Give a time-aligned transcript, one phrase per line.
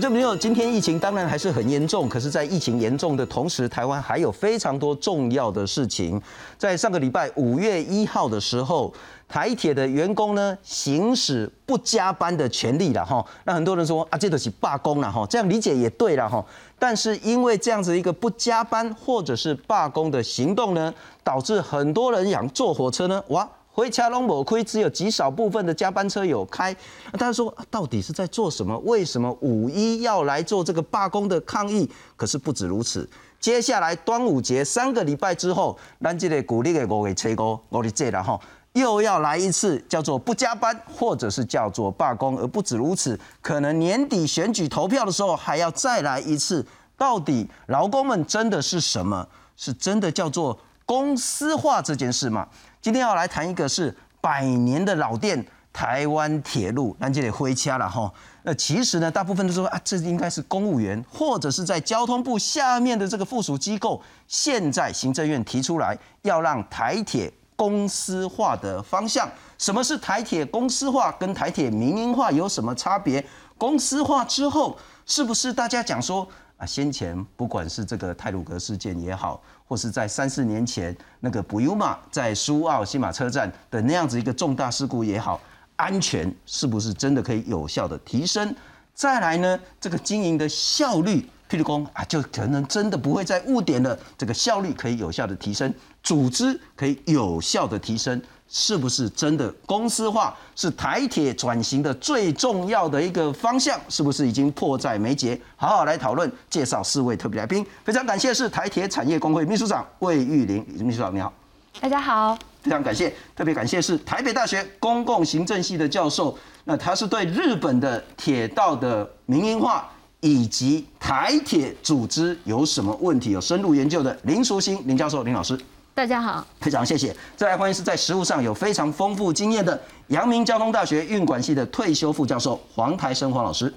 [0.00, 6.18] 我这朋友，今天疫情当然还是很严重，可是，在疫情严重的同时，台湾还有非常多重要的事情。
[6.56, 8.90] 在上个礼拜五月一号的时候，
[9.28, 13.22] 台铁的员工呢行使不加班的权利了哈。
[13.44, 16.42] 那很多人说啊，这都是罢工了哈，这样理解也对了哈。
[16.78, 23.46] 但是因为这样子一个不加班或者是罢工的行动呢，导致很多人想坐火车呢，哇！
[23.80, 26.76] 回家龙某亏，只有极少部分的加班车有开。
[27.12, 28.76] 那大家说，到底是在做什么？
[28.80, 31.90] 为什么五一要来做这个罢工的抗议？
[32.14, 33.08] 可是不止如此，
[33.40, 38.38] 接下来端午节三个礼拜之后，咱这个鼓励的五月七号，我的这了哈，
[38.74, 42.38] 又要来一次叫做不加班，或者是叫做罢工。
[42.38, 46.62] 而不止如此，可能年底选举投票的时候还要再来一次。
[46.98, 49.26] 到底劳工们真的是什么？
[49.56, 52.46] 是真的叫做公司化这件事吗？
[52.82, 58.10] 今天要来谈一个是百年的老店台湾铁路，那就得回家了哈。
[58.42, 64.02] 那其实呢，大部分都说啊，这应该是公务员或者是在交通部下面的这个附属机构。
[64.26, 71.12] 现在行政院提出来要让台铁公司化的方向，什么是台铁公司化？
[71.12, 73.22] 跟台铁民营化有什么差别？
[73.58, 76.26] 公司化之后，是不是大家讲说？
[76.56, 85.40] 啊，先前不管是这个泰鲁格事件也好，或是在三四年前那个布尤马在苏澳新马车站的那样子一个重大事故也好，
[85.76, 88.52] 安全是不是真的可以有效的提升？
[88.96, 95.72] 再来呢，这个经营的效率，譬如工啊，就可能真的不会再误点了，这个效率可以有效的提升，
[96.02, 98.20] 组织可以有效的提升。
[98.52, 103.80] 是不是真的公司化是台铁转型的最重要的一个方向？
[103.88, 105.40] 是不是已经迫在眉睫？
[105.54, 106.30] 好好来讨论。
[106.50, 111.32] 介绍四位特别来宾，非常感谢是台铁产业工会秘书长魏玉玲秘书长，你好。
[111.80, 112.36] 大家好。
[112.62, 119.88] 非常感谢，特别感谢是台北大学公共行政系的教授，那他是对日本的铁道的民营化
[120.18, 125.58] 以及台铁组织有什么问题有深入研究的林淑欣林教授林老师。
[125.92, 127.14] 大家好，非常谢谢。
[127.36, 129.78] 再来欢迎是在实务上有非常丰富经验的
[130.08, 133.72] 阳明交通大学运管系的退休副教授黄台生黄老师。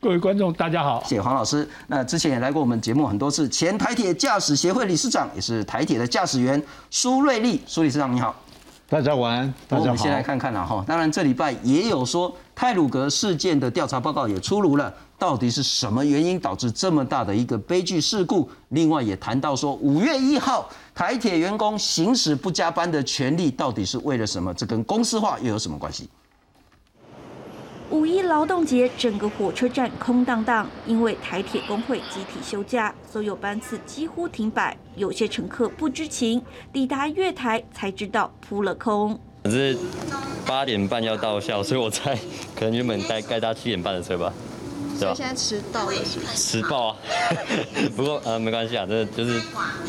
[0.00, 1.68] 各位观众，大家好，谢谢黄老师。
[1.86, 6.60] 那之前也来过我们节目很多次，前台铁驾驶协会理事长，也是台铁的驾驶员
[6.90, 8.34] 苏瑞丽苏理事长，你好。
[8.88, 9.90] 大家晚安，大家好。
[9.90, 14.92] 我们先来看看了哈，当然这礼拜也有说泰鲁格事件的调查报告也出炉了。
[15.20, 18.48] 到底是什么原因导致这么大的一个悲剧事故？
[18.70, 24.54] 另外也谈到说，五月一号台铁员工行使不加班的权利，到底是为了什么？
[24.54, 26.08] 这跟公司化又有什么关系？
[27.90, 34.74] 五一劳动节，整个火车站空荡荡，因为台铁工会集体休假，所有班次几乎停摆。
[34.96, 36.40] 有些乘客不知情，
[36.72, 39.20] 抵达月台才知道扑了空。
[39.44, 39.76] 可是
[40.46, 42.16] 八点半要到校，所以我猜
[42.56, 44.32] 可能原本该该搭七点半的车吧。
[45.00, 46.96] 所以现在迟到了，是迟到啊！
[47.96, 49.40] 不过呃没关系啊，这就是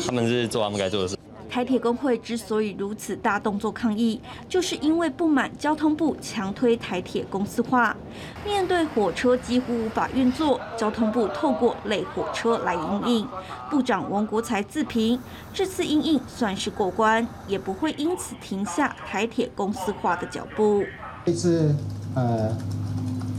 [0.06, 1.16] 他们是做他们该做的事。
[1.50, 4.18] 台铁工会之所以如此大动作抗议，
[4.48, 7.94] 就是因为不满交通部强推台铁公司化。
[8.42, 13.28] 面对火车几乎无法运作，交通部透过类火车来应应。
[13.70, 15.20] 部长王国才自评，
[15.52, 20.82] 这次应应算是过关，也不会因此停下台铁公司化的脚步。
[21.26, 21.74] 这次
[22.14, 22.56] 呃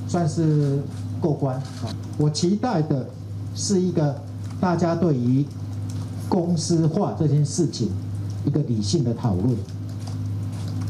[0.07, 0.79] 算是。
[1.23, 1.87] 过关啊！
[2.17, 3.07] 我期待的
[3.55, 4.13] 是一个
[4.59, 5.45] 大家对于
[6.27, 7.89] 公司化这件事情
[8.45, 9.55] 一个理性的讨论。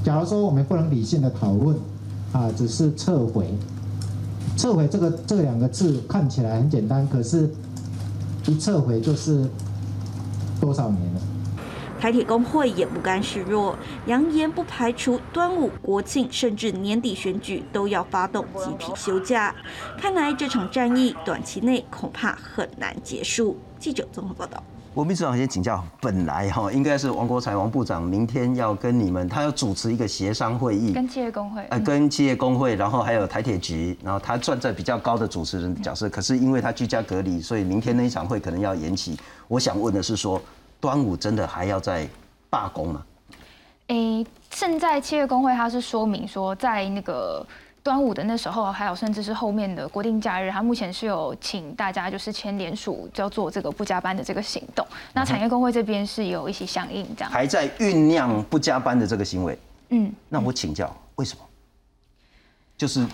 [0.04, 1.78] 假如说我们不能理性的讨论
[2.32, 3.54] 啊，只是撤回，
[4.58, 7.48] 撤回这个这两个字看起来很简单，可是
[8.48, 9.48] 一撤回就是
[10.60, 11.22] 多少年了？
[12.04, 13.78] 台铁工会也不甘示弱，
[14.08, 19.56] 扬言不排除端午、国庆甚至年底选举都要发动集体休假。
[19.98, 23.58] 看来这场战役短期内恐怕很难结束。
[23.80, 24.62] 记者综合报道。
[24.94, 39.18] 我秘书长先请教，本来哈应该是王国才王部长明天要跟你们，他要主持一个协商会议，跟企业工会，呃，跟企业工会，然后还有台铁局，然后他站在比较高的主持人的角色，可是因为他居家隔离，所以明天那一场会可能要延期。
[39.48, 40.42] 我想问的是说。
[40.84, 42.06] 端午真的还要再
[42.50, 43.02] 罢工吗？
[43.88, 47.46] 诶，现在七月工会它是说明说，在那个
[47.82, 54.86] 端午的那时候，还有甚至是后面的国定假日，它目前是有请大家就是签联署，叫做这个不加班的这个行动。
[55.14, 59.58] 那产业工会这边是有一些响应，这样还在酝酿不加班的这个行为。
[59.88, 61.46] 嗯，那我请教，为什么？
[62.76, 63.08] 就是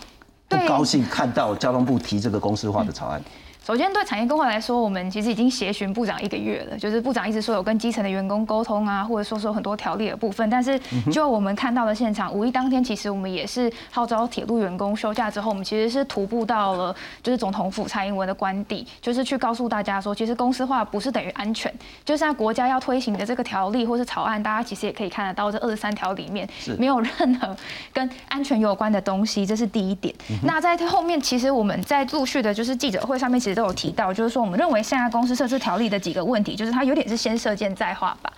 [0.48, 3.22] 不高兴看到交通部提这个公司化的草案。
[3.70, 10.50] 首先对产业工会来说，我们其实已经协询部长一个月了，就是部长一直说有跟基层的员工沟通啊，或者说是有很多条例的部分。
[10.50, 10.80] 但是
[11.12, 21.72] 就我们看到的现场，五一当天其实我们也是号召铁路员工休假之后，我们其实是徒步到了就是总统府蔡英文的官邸，就是去告诉大家说，其实公司化不是等于安全，
[22.04, 26.50] 就像国家要推行的这个条例或是草案，大家其实也可以看得到，这二十三条里面
[26.80, 27.56] 没有任何
[27.94, 30.12] 跟安全有关的东西，这是第一点。
[30.42, 38.32] 那在后面，其实我们在陆续的就是记者会上面，其实都有提到，就是说我们认为现在公司设置条例的几个问题，就是它有点是先射箭再画吧。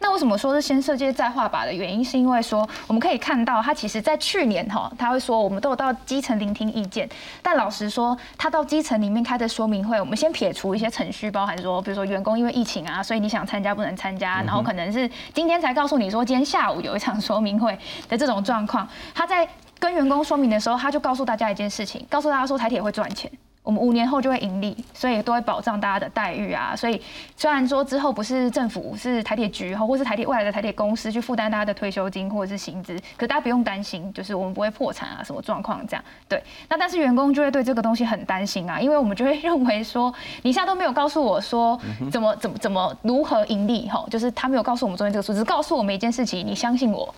[0.00, 7.08] 那为什么说是先射箭再画靶的原因，是因为说我们可以看到，他其实在去年哈，他会说我们都有到基层聆听意见，
[7.42, 17.76] 但老实说，他到基层里面开的说明会，我们先撇除一些程序，包含说，比如说员工因为疫情啊，所以你想参加不能参加，然后可能是今天才告诉你说今天下午有一场说明会
[18.08, 19.48] 的这种状况，他在
[19.80, 23.28] 跟员工说明的时候，他就告诉大家一件事情，告诉大家说台铁会赚钱。
[23.62, 26.74] 我们五年后就会盈利，所以都会保障大家的待遇啊。
[26.74, 27.00] 所以
[27.36, 36.04] 虽然说之后不是政府是台铁局哈，或是台铁未来的台铁公司去负担大家的退休金或者是薪资，可大家不用担心，就是我们不会破产啊，什么状况这样。
[36.28, 40.12] 对，那但是员工就会对这个东西很担心啊，因为我们就会认为说，
[40.42, 41.78] 你现在都没有告诉我说
[42.10, 47.14] 怎么怎么怎么如何盈利哈，就是他没有告诉我们中间这个数字，告诉我们一件事情，你相信我。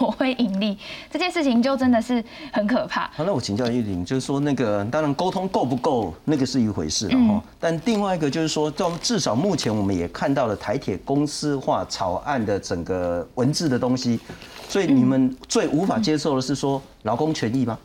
[0.00, 0.78] 我会盈利
[1.10, 3.10] 这件事情就真的是很可怕。
[3.14, 8.70] 好，那我请教玉玲，就是说那个当然沟通够不够那个是一回事了哈，但另外一个就是说，
[9.00, 14.20] 至少目前我们也看到了台铁公司化草案的整个文字的东西，
[14.68, 17.76] 所以你们最无法接受的是说劳工权益吗？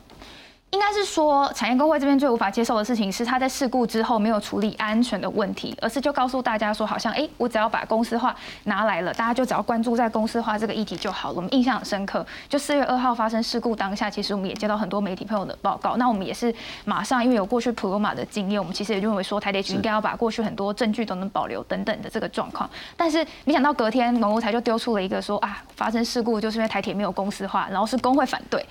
[0.70, 11.36] 应该是说，产业工会这边最无法接受的事情是，他在事故之后没有处理安全的问题，而是就告诉大家说，好像哎，我只要把公司化拿来了，大家就只要关注在公司化这个议题就好了。
[11.36, 15.96] 我们印象很深刻，就四月二号发生事故当下，其实我们也接到很多媒体朋友的报告。
[15.96, 16.54] 那我们也是
[16.84, 22.68] 马上，因为有过去普罗马的经验，我们其实也认为说，台铁局应该要把过去很多证据都能保留等等的这个状况。
[22.94, 28.62] 但是没想到隔天，农务台就丢出了一个说啊，发生事故就是因为台铁没有公司化，然后是工会反对。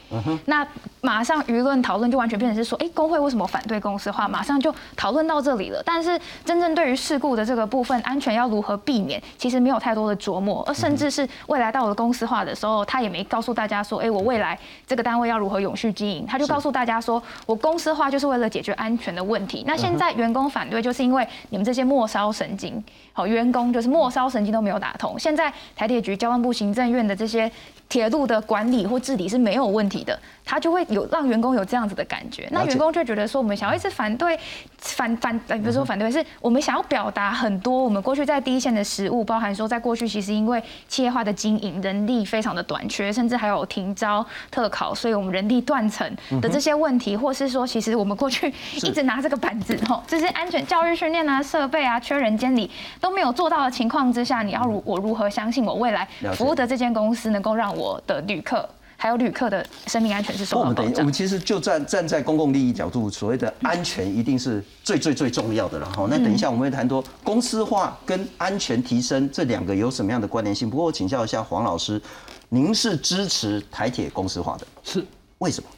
[0.46, 0.66] 那
[1.02, 1.82] 马上舆论。
[1.88, 4.28] 讨论就完全变成是说，哎，工会为什么反对公司化？
[4.28, 5.82] 马上就讨论到这里了。
[5.86, 10.62] 但是真正对于事故的这个部分，安全要如何避免，其实没有太多的琢磨。
[10.68, 16.26] 而甚至是未来到了公司化的时候，他也没告诉大家说，哎，我未来这个单位要如何永续经营。
[16.26, 19.64] 他就告诉大家说，我公司化就是为了解决安全的问题。
[19.66, 22.84] 那现在员工反对，就是因为你们这些末梢神经，
[23.14, 25.18] 好，员工就是末梢神经都没有打通。
[25.18, 27.50] 现在台铁局、交通部、行政院的这些。
[27.90, 32.48] 铁路的管理或治理是没有问题的，他就会有让员工有这样子的感觉。
[32.50, 34.40] 那员工就觉得说，我们想要一直反对，
[34.78, 46.10] 反反呃，不是说反对，是我们想要表达很多我们过去在第一线的食物，包含说在过去其实因为企业化的经营，人力非常的短缺，甚至还有停招特考，所以我们人力断层
[46.42, 52.70] 的这些问题，或是说其实我们过去一直拿这个板子吼，这些安全教育训练啊、设备啊、缺人监理
[53.02, 58.68] 都没有做到的情况之下，你要如我如何相信我未来服务的这间公司能够让我的旅客
[59.00, 60.94] 还有旅客的生命安全是受到保障。
[60.98, 66.08] 我们其实就站站在公共利益角度，所谓的安全一定是最最最重要的了哈。
[66.10, 70.68] 那等一下我们会谈多公司化跟安全提升这两个有什么样的关联性？
[70.68, 72.02] 不过我请教一下黄老师，
[72.50, 74.66] 您是支持台铁公司化的？
[74.84, 75.06] 是
[75.38, 75.70] 为什么？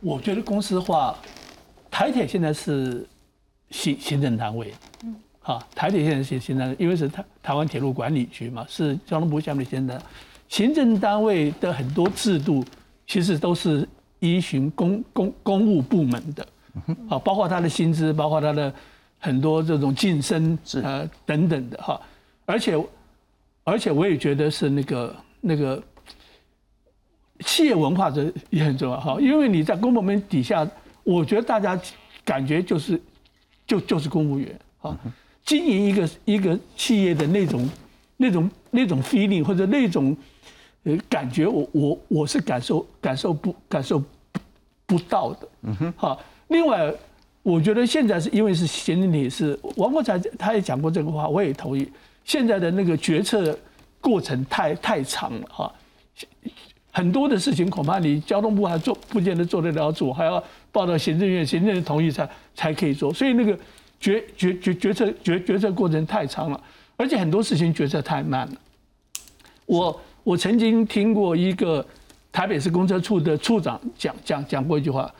[0.00, 1.14] 我觉得公司化，
[1.90, 3.06] 台铁现在是
[3.70, 4.74] 行行政单位，
[5.04, 10.00] 嗯，啊，台铁现在是行政，因为是台台湾铁路管理局嘛，是交通部下面的行政。
[10.52, 12.62] 行政单位的很多制度，
[13.06, 13.88] 其实都是
[14.20, 16.46] 依循公公公务部门的，
[17.08, 18.70] 啊，包括他的薪资，包括他的
[19.18, 21.98] 很多这种晋升呃等等的哈，
[22.44, 22.78] 而且
[23.64, 25.82] 而且我也觉得是那个那个
[27.46, 30.68] 企业文化这也很重要哈，因为你在公部门底下，
[31.02, 31.80] 我觉得大家
[32.26, 33.00] 感觉就是
[33.66, 34.94] 就就是公务员啊，
[35.46, 37.66] 经营一个一个企业的那种
[38.18, 40.16] 那种那种 feeling 或者那种。
[40.84, 44.40] 呃，感觉我我我是感受感受不感受不
[44.84, 46.20] 不到的，嗯哼，好。
[46.48, 46.92] 另外，
[47.44, 51.88] 我觉得现在是因为是行政体是王国才他也讲过这个话，我也同意。
[52.24, 53.56] 现在的那个决策
[54.00, 55.72] 过程太太长了哈，
[56.90, 63.14] 很多的事情恐怕你交通部还做不见得做得了主，还要报到行政院，行政院同意才才可以做。
[63.14, 63.56] 所以那个
[64.00, 66.60] 决决决决策决决策过程太长了，
[66.96, 68.54] 而且很多事情决策太慢了。
[69.66, 70.00] 我。
[70.24, 71.84] 我曾经听过一个
[72.30, 75.12] 台北市公车处的处长讲讲讲过一句话，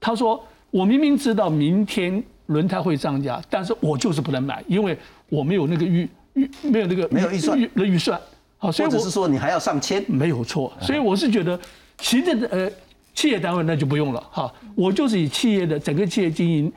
[0.00, 6.00] 他说：“我明明知道明天轮胎会涨价，但是我就是不能买，因为我没有那个预
[6.34, 8.20] 预没有那个没有预算的预算。”
[8.58, 10.72] 好，所以我是说你还要上千，没有错。
[10.80, 11.56] 所以我是觉得
[12.00, 12.68] 行政的呃
[13.14, 16.72] 企业单位那就不用了哈，我就是以企业的整个企业经营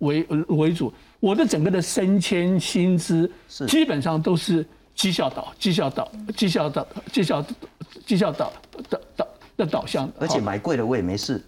[0.00, 3.30] 为为主，我的整个的升迁薪资
[3.66, 4.62] 基本上都是
[4.98, 7.44] 绩效导、绩效导、绩效导、绩效
[8.04, 8.52] 绩效导
[8.90, 10.10] 导导的导向。
[10.18, 11.40] 而且买贵了我也没事，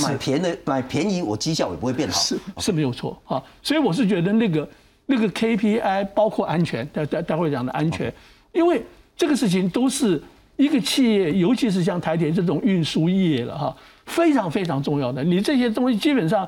[0.00, 3.42] 买便宜买便宜我绩效也不会变好，是是没有错啊。
[3.64, 4.68] 所以我是觉得那个
[5.06, 8.14] 那个 KPI 包括安全，待待待会讲的安全，
[8.52, 8.80] 因为
[9.16, 10.22] 这个事情都是
[10.54, 13.76] 一个企业，尤其是像台铁这种运输业了哈。
[14.06, 16.46] 非常非常重要的，你这些东西基本上，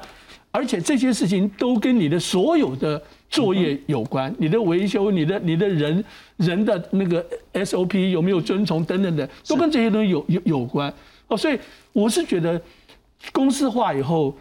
[0.56, 6.02] 而且这些事情都跟你的所有的作业有关，你的维修、你的你的人
[6.38, 7.22] 人的那个
[7.52, 10.90] SOP 有没有遵从等等的，都跟这些东西有有有关
[11.28, 11.36] 哦。
[11.36, 11.58] 所以
[11.92, 12.58] 我是觉得，
[13.32, 14.34] 公司化以后，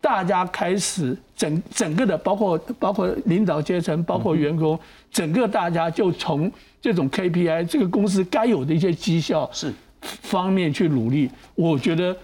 [0.00, 4.80] 大家开始整整个的，包括包括领导阶层，包括员工，
[5.12, 9.70] 整个大家就从这种 KPI 这个公司该有的一些绩效是
[10.00, 12.16] 方面去努力，我觉得。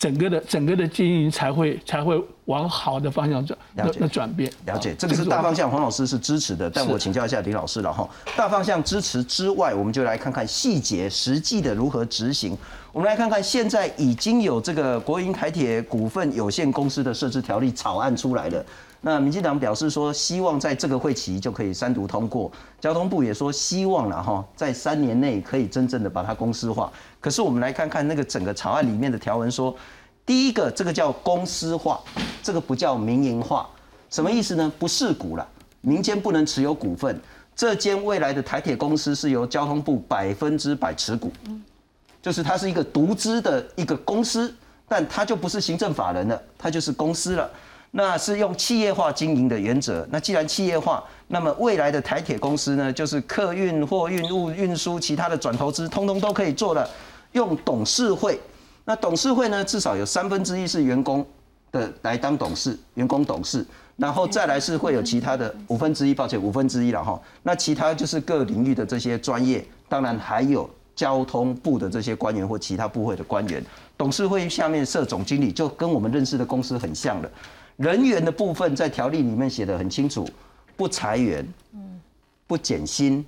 [0.00, 4.50] 整个的整个的经营才会才会往好的方向转，那转变。
[4.64, 6.70] 了解，这个是大方向，黄老师是支持的。
[6.70, 12.56] 但我请教一下李老师了哈，大方向支持之外，我们就来看看细节实际的如何执行。
[12.92, 18.64] 我们来看看现在已经有这个国营台铁股份有限公司的设置条例草案出来了。
[19.02, 22.52] 那民进党表示说，希望在这个会期就可以三读通过。
[22.78, 26.92] 交通部也说，希望了哈，在三年内可以真正的把它公司化。
[27.18, 29.74] 可是我们来看看那个整个草案里面的条文说，
[30.26, 31.98] 第一个这个叫公司化，
[32.42, 33.66] 这个不叫民营化，
[34.10, 34.70] 什么意思呢？
[34.78, 35.48] 不是股了，
[35.80, 37.18] 民间不能持有股份。
[37.56, 41.32] 这间未来的台铁公司是由交通部百分之百持股，
[42.20, 44.54] 就是它是一个独资的一个公司，
[44.86, 47.50] 但它就不是行政法人了，它就是公司了。
[47.92, 50.06] 那是用企业化经营的原则。
[50.10, 56.88] 那既然企业化，那么未来的台铁公司呢，就是客运、货运、物运输、其他的转投资，通通都可以做了。
[57.32, 58.40] 用董事会，
[58.84, 61.24] 那董事会呢，至少有三分之一是员工
[61.72, 63.64] 的来当董事，员工董事，
[63.96, 67.20] 然后再来是会有其他的五分之一，抱歉，五分之一了哈。
[67.42, 73.64] 那其他就是各领域的这些专业，当然还有交通部的这些官员或其他部会的官员。
[73.96, 77.30] 董事会下面设总经理，就跟我们认识的公司很像了。
[77.80, 80.28] 人员的部分在条例里面写的很清楚，
[80.76, 81.42] 不裁员，
[82.46, 83.24] 不减薪。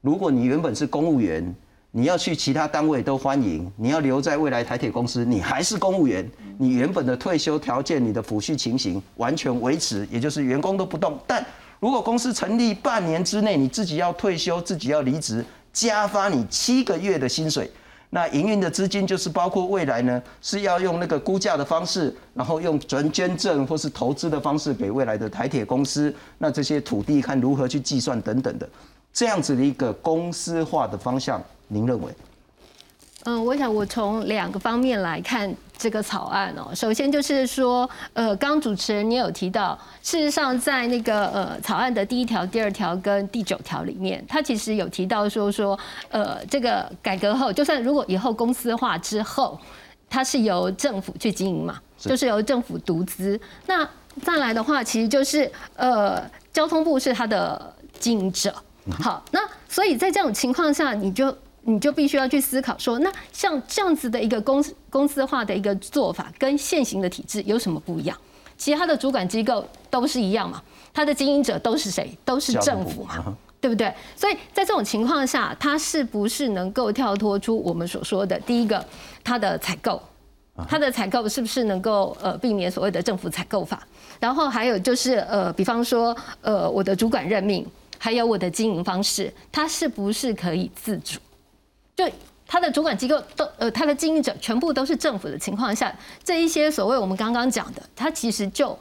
[0.00, 1.54] 如果你原本是公务员，
[1.92, 6.28] 你要去其他单位都欢迎；你要留在未来台铁公司，你还是公务员，
[6.58, 11.16] 你原本的退休条件、你的抚恤情形完全维持，也就是员工都不动。
[11.24, 11.46] 但
[11.78, 17.70] 如果公司成立半年之内，你自己要退休、自己要离职，加发你七个月的薪水。
[18.14, 26.14] 那营运的资金就是包括未来呢，是要用那个估价的方式，然后用纯捐赠或是投资的方式给未来的台铁公司。
[26.36, 28.68] 那这些土地看如何去计算等等的，
[29.14, 32.12] 这样子的一个公司化的方向，您认为？
[33.24, 35.50] 嗯，我想我从两个方面来看
[35.82, 36.72] 这个草案哦。
[36.72, 45.76] 首先就是说，呃，刚主持人你有提到，事实上在那个呃草案的第一条、第二条跟第九条里面，他其实有提到说说，
[46.10, 49.58] 呃，这个改革后，就算如果以后公司化之后，
[50.08, 53.40] 它是由政府去经营嘛，就是由政府独资。
[53.66, 53.84] 那
[54.22, 56.22] 再来的话，其实就是呃，
[56.52, 58.54] 交通部是它的经营者。
[59.00, 61.36] 好，那所以在这种情况下，你就。
[61.64, 68.16] 你就必须要去思考说，那像这样子的一个公司公司化的一个做法，跟现行的体制有什么不一样？
[68.56, 72.16] 其他的主管机构都是一样嘛，它的经营者都是谁？
[72.24, 73.92] 都是政府嘛，对不对？
[74.14, 78.84] 所以在这种情况下，它是不是能够跳脱出我们所说的第一个，
[79.24, 80.00] 它的采购，
[80.68, 83.84] 它的采购是不是能够呃避免所谓的政府采购法？
[84.20, 87.66] 然后还有就是呃，比方说呃，我的主管任命，
[87.98, 91.18] 还有我的经营方式，它是不是可以自主？
[91.94, 92.08] 就
[92.46, 98.78] 他的主管机构都呃，他的经营者全部都是政府的情况下，这一些所谓我们刚刚讲的，它其实就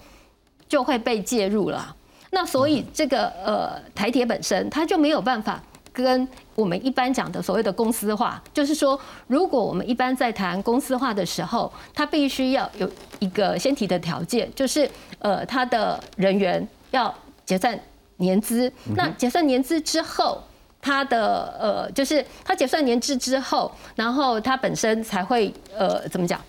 [0.68, 1.96] 就会被介入了。
[2.32, 5.62] 那所以这个呃台铁本身，它就没有办法
[5.94, 12.90] 跟我们一般讲的所谓的公司化，就是说，如果我们一般在谈公司化的时候，它必须要有
[13.20, 14.90] 一个先提的条件，就是
[15.20, 17.14] 呃，他的人员要
[17.46, 17.80] 结算
[18.18, 20.44] 年资，那结算年资之后。
[20.82, 26.42] 他的呃，就是他结算年制之后，然后他本身才会呃，怎么讲？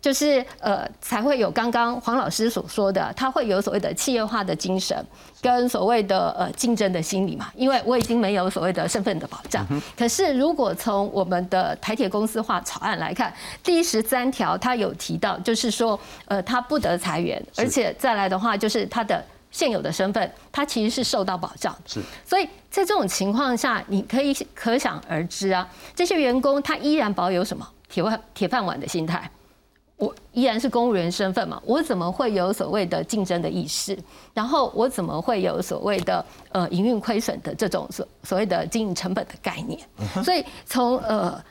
[0.00, 4.96] 就是呃，才会有刚刚黄老师所说的，他会有所谓的企业化的精神，
[5.42, 7.50] 跟所谓的呃竞争的心理嘛。
[7.56, 9.66] 因为我已经没有所谓的身份的保障。
[9.96, 19.24] 可是如果从我们的台铁公司化草案来看，第十三条他有提到，就是说呃，他不得裁员，而且再来的话，就是他的。
[19.50, 21.76] 现有的身份，他其实是受到保障。
[21.86, 29.30] 是，所以在这种情况下，你可以可想而知啊，这些员工他依然保有什么铁饭铁饭碗的心态。
[29.96, 33.98] 我依然是公务员身份嘛，我怎么会有所谓的竞争的意识？
[34.32, 39.80] 然后我怎么会有所谓的呃营运亏损的这种所所谓的经营成本的概念？
[40.22, 41.42] 所以从呃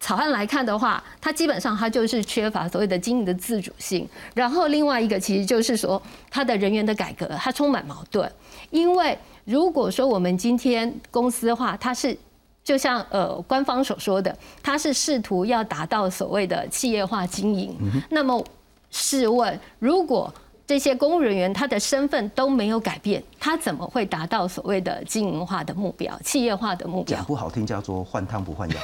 [0.00, 4.08] 草案来看的话，它基本上它就是缺乏所谓的经营的自主性。
[4.34, 6.00] 然后另外一个其实就是说，
[6.30, 8.30] 它的人员的改革它充满矛盾，
[8.70, 12.16] 因为如果说我们今天公司的话，它是
[12.62, 17.76] 就像呃官方所说的，它是试图要达到所谓的企业化经营。
[18.10, 18.42] 那么
[18.90, 20.32] 试问，如果
[20.66, 27.24] 这些公务人员他的身份都没有改变，他怎么会达到所谓的经营化的目标、企业化的目标讲？
[27.24, 28.76] 不好听叫做换汤不换药。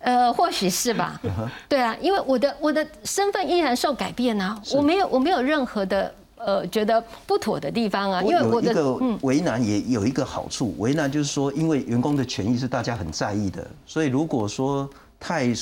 [0.00, 1.20] 呃，或许是吧。
[1.68, 14.88] 对啊，因为我的我的身份依然受改变啊，我没有我没有任何的呃觉得不妥的地方啊，因为我的有一个为难也有一个好处，为难就是说，因为员工的权益是大家很在意的，所以如果说
[15.18, 15.52] 太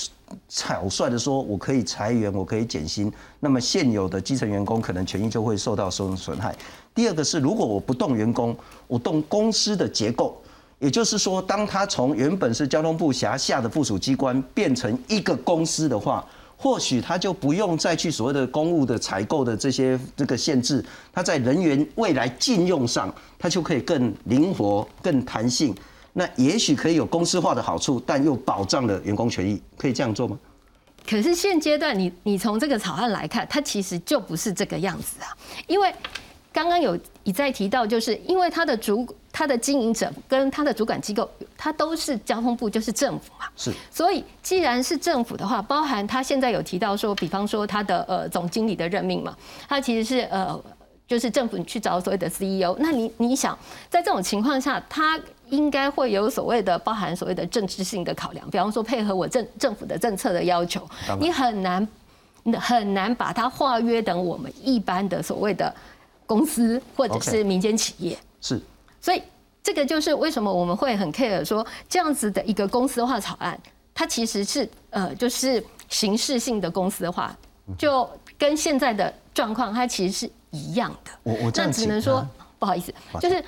[0.48, 6.54] 草率的说我可以裁员，我可以减薪，那么现有的基层员工可能权益就会受到受损害。
[6.94, 8.54] 第二个是，如果我不动员工，
[8.86, 10.38] 我动公司的结构。
[10.78, 16.24] 也就是说，当他从原本是交通部辖下的附属机关变成一个公司的话，
[16.56, 25.74] 或许他就不用再去所谓的公务的采购的这些这个限制，他在人员未来禁用上，他就可以更灵活、更弹性。
[26.12, 30.38] 那也许可以有公司化的好处，但又保障了员工权益，可以这样做吗？
[31.08, 35.28] 可是现阶段，你你从这个草案来看，它其实就不是这个样子啊，
[35.66, 35.94] 因为
[36.56, 39.06] 刚刚有一再提到，就是因为它的主。
[39.38, 43.44] 它的经营者跟它的主管机构，它都是交通部，就是政府嘛。
[43.54, 43.70] 是。
[43.90, 49.36] 所以既然是政府的话，包含他现在有提到说，比方说他的呃总经理的任命嘛，
[49.68, 50.58] 他其实是呃
[51.06, 52.74] 就是政府去找所谓的 CEO。
[52.78, 53.58] 那你你想，
[53.90, 55.20] 在这种情况下，他
[55.50, 60.80] 应该会有所谓的包含所谓的政治性的考量，比方说配合我政政府的政策的要求，
[61.20, 61.86] 你很难
[62.58, 65.70] 很难把它化约等我们一般的所谓的
[66.26, 68.18] 公司或者是民间企业。
[68.40, 68.60] 是。
[69.00, 69.22] 所以
[69.62, 73.58] 这个就是为什么我们会很 care 说这样子的一个公司化草案，
[73.94, 77.36] 它其实是呃就是形式性的公司化，
[77.78, 81.10] 就跟现在的状况它其实是一样的。
[81.22, 82.26] 我我这样只能说
[82.58, 83.42] 不好意思，就是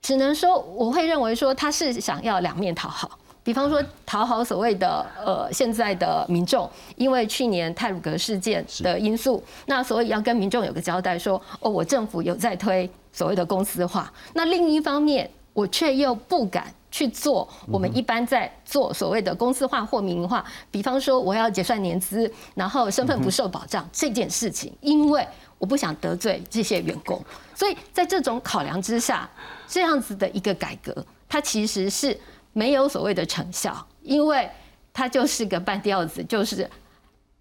[0.00, 12.86] 只能说我会认为说他是想要两面讨好，比方说讨好所谓的呃现在的民众，因为去年泰鲁格事件的因素，那所以要跟民众有个交代，说哦我政府有在推。
[13.10, 27.20] 所谓的公司化，那另一方面，我却又不敢去做我们一般在做所谓的公司化或民营化，比方说我要结算年资，然后身份不受保障这件事情，因为我不想得罪这些员工，
[27.56, 29.28] 所以在这种考量之下，
[29.66, 30.94] 这样子的一个改革，
[31.28, 32.16] 它其实是
[32.52, 34.48] 没有所谓的成效，因为
[34.92, 36.68] 它就是个半吊子，就是。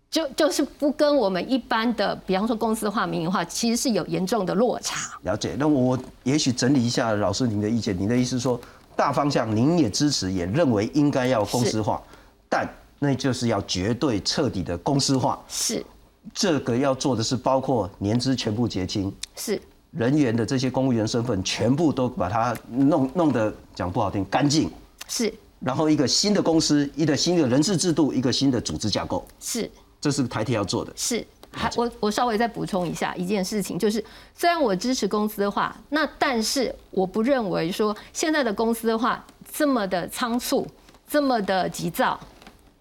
[0.10, 5.20] 就就是不跟我们一般的，比方说公司化、民营化，其实是有严重的落差。
[5.24, 7.96] 了解，那我也许整理一下老师您的意见。
[7.96, 8.58] 您的意思说，
[8.96, 12.02] 大方向您也支持，也认为应该要公司化，
[12.48, 12.68] 但
[13.00, 15.38] 那就是要绝对彻底的公司化。
[15.50, 15.86] 是，
[16.34, 24.72] 这个要做的是包括年资全部结清，是人员的这些公务员身份全部都把它弄弄得讲不好听干净。
[25.08, 29.26] 是，然后一个新的公司，一个新的人事制度，一个新的组织架构。
[29.40, 29.70] 是。
[30.00, 30.94] 这是台铁要做的。
[30.96, 34.02] 是，还我我稍微再补充一下一件事情，就是
[34.36, 40.68] 虽然我支持公司的话，那但是我不认为说现在的公司的话这么的仓促，
[41.10, 42.18] 这么的急躁，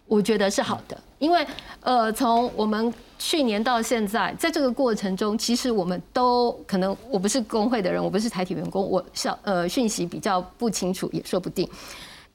[0.06, 1.00] 我觉得是好的。
[1.18, 1.44] 因为
[1.80, 11.66] 呃，从我们去年到现在，在这个过程中，其实我们都可能我不是工会的人，我不是台体员工，我小呃讯息比较不清楚，也说不定。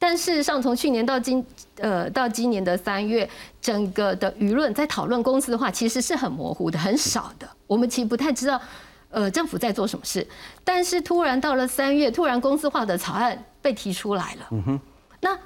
[0.03, 1.45] 但事实上，从去年到今，
[1.77, 3.29] 呃，到今年的三月，
[3.61, 7.47] 整个的舆论在讨论公司的话，其实是很模糊的，很少的。
[7.67, 8.59] 我们其实不太知道，
[9.11, 10.27] 呃，政府在做什么事。
[10.63, 14.47] 但是突然到了三月，突然公司化的草案被提出来了。
[14.49, 14.79] 嗯哼。
[15.19, 15.37] 那，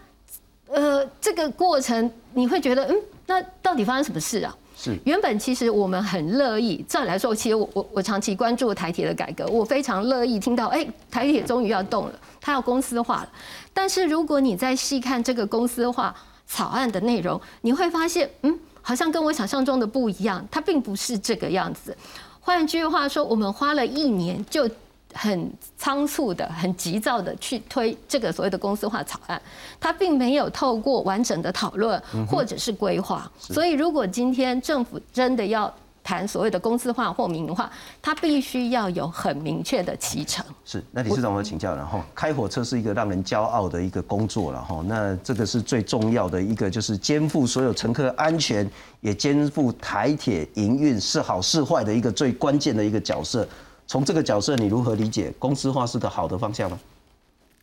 [0.68, 2.96] 呃，这个过程你会觉得，嗯，
[3.28, 4.56] 那到底发生什么事啊？
[4.76, 4.98] 是。
[5.06, 12.14] 原本其实我们很乐意，照理来说，其实我我我长期关注台铁的改革，我非常乐意听到，哎，台铁终于要动了。
[12.42, 13.30] 它要公司化了，
[13.74, 21.98] 但是如果你再细看这个公司化草案的内容，你会发现，嗯，好像跟我想象中的不一样，它并不是这个样子。
[22.40, 24.70] 换句话说，我们花了一年就
[25.18, 29.42] 很仓促的、很急躁的去推这个所谓的公司化草案，
[29.80, 32.00] 他并没有透过完整的讨论
[32.30, 33.32] 或者是规划。
[33.40, 35.74] 所以，如果今天政府真的要
[36.04, 40.46] 谈所谓的公司化或民营化，它必须要有很明确的脐程。
[40.66, 53.48] 是，那理事长我请教，然后开火车是一个让人骄傲的一个工作了哈，那这个是最重要的一个，就是肩负所有乘客安全，也肩负台铁营运是好是坏的一个最关键的一个角色。
[53.88, 56.80] 从这个角色，你如何理解公司化是个好的方向吗？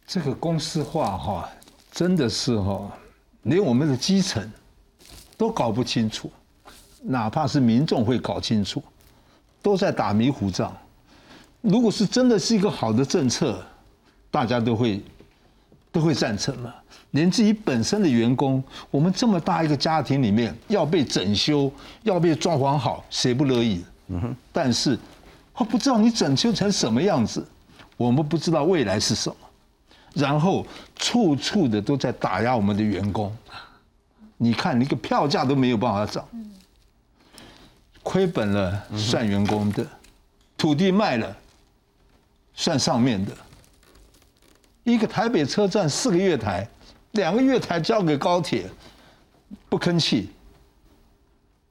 [0.06, 1.48] 这个公司化哈，
[1.90, 2.90] 真的是哈，
[3.42, 4.50] 连我们的基层
[5.36, 6.30] 都搞不清楚。
[7.04, 8.80] 哪怕是民众会搞清楚，
[9.60, 10.72] 都在打迷糊仗。
[11.60, 13.60] 如果是真的是一个好的政策，
[14.30, 15.02] 大家都会
[15.90, 16.72] 都会赞成嘛。
[17.10, 21.70] 连自己本身的员工，我们这么大一个家庭里面要被整修，
[22.04, 23.84] 要被装潢好，谁不乐意？
[24.08, 24.36] 嗯哼。
[24.52, 24.98] 但是，
[25.54, 27.46] 我不知道你整修成什么样子，
[27.96, 29.36] 我们不知道未来是什么。
[30.14, 33.34] 然后，处处的都在打压我们的员工。
[34.36, 36.26] 你看，你个票价都没有办法涨。
[38.02, 39.86] 亏本了算员工的，
[40.56, 41.36] 土地卖了
[42.54, 43.32] 算上面的。
[44.84, 46.66] 一个台北车站四个月台，
[47.12, 48.68] 两个月台交给高铁，
[49.68, 50.30] 不吭气。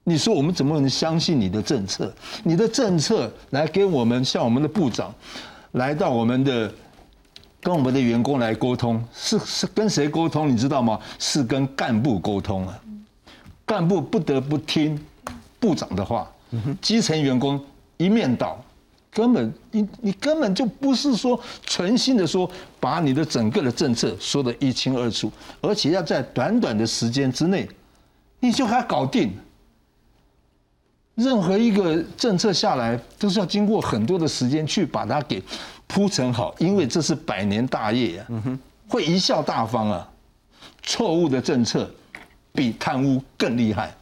[0.04, 2.12] 你说我们怎么能相信你的政策？
[2.44, 5.14] 你的政策来跟我们，像我们的部长
[5.74, 6.74] 来到我们的，
[7.62, 10.50] 跟我们的员工来沟通，是是跟谁沟通？
[10.52, 11.00] 你知道吗？
[11.20, 12.80] 是跟干部沟通啊，
[13.66, 15.00] 干部不得不听。
[15.60, 16.28] 部长的话，
[16.82, 17.64] 基层员工
[17.98, 18.60] 一面倒，
[19.14, 27.70] 根本你你根本就不是说存心的说把你的整个的政策说得一清二楚，而且要在短短的时间之内，
[28.40, 29.32] 你就还搞定。
[31.16, 35.42] 任何一个政策下来，都是要经过很多的时间去把它给
[35.88, 38.28] 铺成好，因为这是百年大业啊，
[38.88, 40.08] 会贻笑大方啊。
[40.84, 41.90] 错误的政策
[42.54, 43.96] 比贪污更厉害，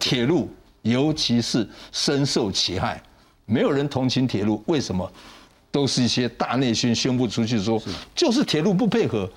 [0.00, 0.48] 铁路。
[0.82, 3.02] 尤其是深受其害，
[3.44, 5.10] 没有人同情铁路，为什么？
[5.72, 7.82] 都是一些大内宣宣布出去说，
[8.14, 9.28] 就是铁路不配合，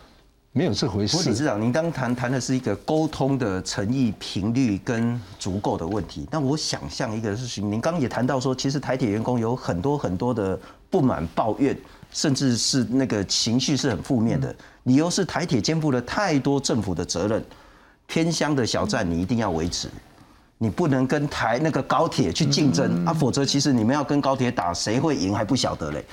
[0.52, 1.30] 没有这回事。
[1.30, 6.28] 理事长，您刚谈谈的是一个沟通的诚意、频率跟足够的问题。
[6.32, 10.60] 那我想象一个事情，您刚刚也谈到说，其实台铁员工有很多很多的
[10.90, 11.78] 不满、抱怨，
[12.12, 14.54] 甚至是那个情绪是很负面的。
[14.84, 17.44] 理由是台铁肩负了太多政府的责任，
[18.08, 19.88] 偏乡的小站你一定要维持。
[20.58, 26.04] 你不能跟台那个高铁去竞争啊，否则其实你们要跟高铁打，谁会赢还不晓得嘞。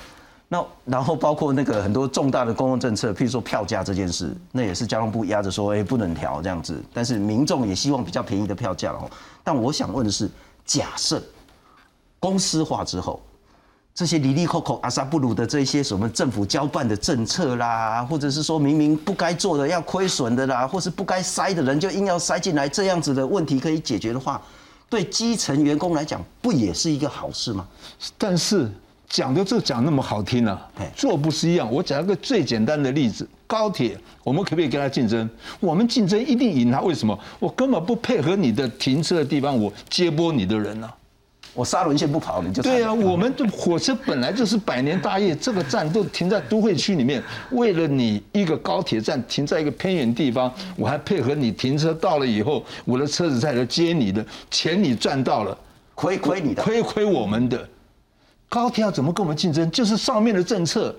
[0.47, 6.81] 那然后包括那个很多重大的公共政策，譬如说票价这件事，那也是交通部压着说，哎，不能调这样子。
[6.93, 9.09] 但是民众也希望比较便宜的票价哦。
[9.43, 10.29] 但我想问的是，
[10.65, 11.21] 假设
[12.19, 13.21] 公司化之后。
[13.93, 24.39] 这些里里口口阿萨布鲁的这些什么政府交办的政策啦，或者是说明明不该做的要亏损的啦，或是不该塞的人就硬要塞进来，这样子的问题可以解决的话，
[24.87, 27.67] 对基层员工来讲不也是一个好事吗？
[28.19, 28.71] 但是
[29.09, 30.59] 讲的这讲那么好听呢，
[30.95, 31.71] 做不是一样。
[31.71, 35.29] 我讲一个最简单的例子，高铁我们可不可以跟他竞争？
[35.59, 37.17] 我们竞争一定赢他，为什么？
[37.39, 40.89] 我根本不配合你的停车的地方，我接驳你的人呢？
[41.53, 42.93] 我沙轮线不跑，你就对啊。
[42.93, 47.23] 我们的火车本来就是百年大业，这个站都停在都会区里面。
[47.51, 55.57] 为了你一个高铁站停在一个偏远地方，我还配合你停车到了以后，我的车子再来接你的，钱你赚到了，
[55.95, 57.67] 亏亏你的，亏亏我们的。
[58.49, 59.69] 高铁要怎么跟我们竞争？
[59.71, 60.95] 就是上面的政策，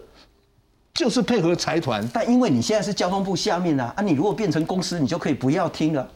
[0.92, 2.06] 就是配合财团。
[2.12, 6.08] 但因为你现在是交通部下面啊，啊，你如果变成公司，你就可以不要听了。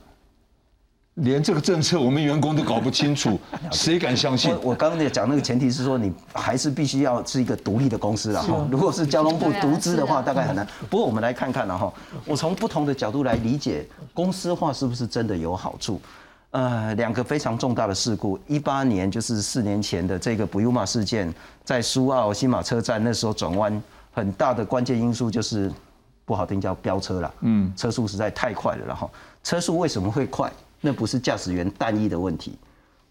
[1.17, 3.39] 连这个政策我们员工都搞不清楚，
[3.71, 4.51] 谁敢相信？
[4.63, 8.67] 我刚刚在讲那个前提是说，你还是必须要是一个独立的公司了哈。
[8.71, 10.67] 如果是交通部独资的话，大概很难。
[10.89, 11.93] 不过我们来看看了哈，
[12.25, 16.01] 我从不同的角度来理解公司化是不是真的有好处？
[16.53, 21.33] 呃，两个非常重大的事故，一八年就是四年前的这个布尤马事件，
[21.65, 25.73] 在苏澳新马车站那时候转弯，很大的关键因素就是
[26.27, 29.11] 不好听叫飙车了，嗯，车速实在太快了，然后
[29.43, 30.53] 车速为什么会快？
[30.83, 32.59] 那不是驾驶员单一的问题，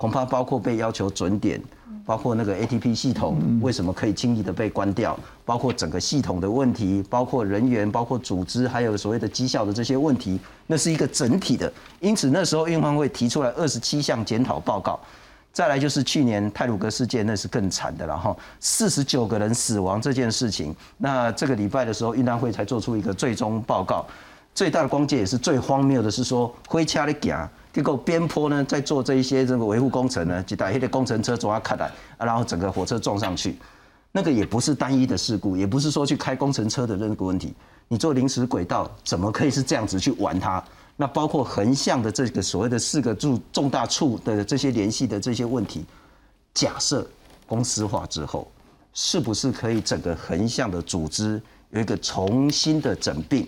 [0.01, 1.61] 恐怕包括被要求准点，
[2.03, 11.71] 包括那个 ATP 系统为什么可以轻易的被关掉，包括整个系统的问题，包括人员，包括组织，还有所谓的绩效的这些问题，那是一个整体的。
[11.99, 14.99] 因此那时候运方会提出来二十七项检讨报告。
[15.53, 24.03] 再来就是去年泰鲁格事件，那是更惨的了哈，四十九个人死亡这件事情，那这个礼拜的时候运方会才做出一个最终报告。
[24.55, 27.47] 最大的关键也是最荒谬的是说，灰掐的行。
[27.73, 33.57] 结果边坡呢，在做这一些这个维护工程呢，就打一的工程车抓卡来，然后整个火车撞上去，
[34.11, 37.53] 那个也不是单一的事故，也不是说去开工程车的那个问题。
[37.87, 40.63] 你做临时轨道，怎么可以是这样子去玩它？
[40.97, 45.85] 那包括横向的这个所谓的四个柱重大处的这些联系的这些问题，
[46.53, 47.07] 假设
[47.47, 48.51] 公司化之后，
[48.93, 53.47] 是不是可以整个横向的组织有一个重新的整并？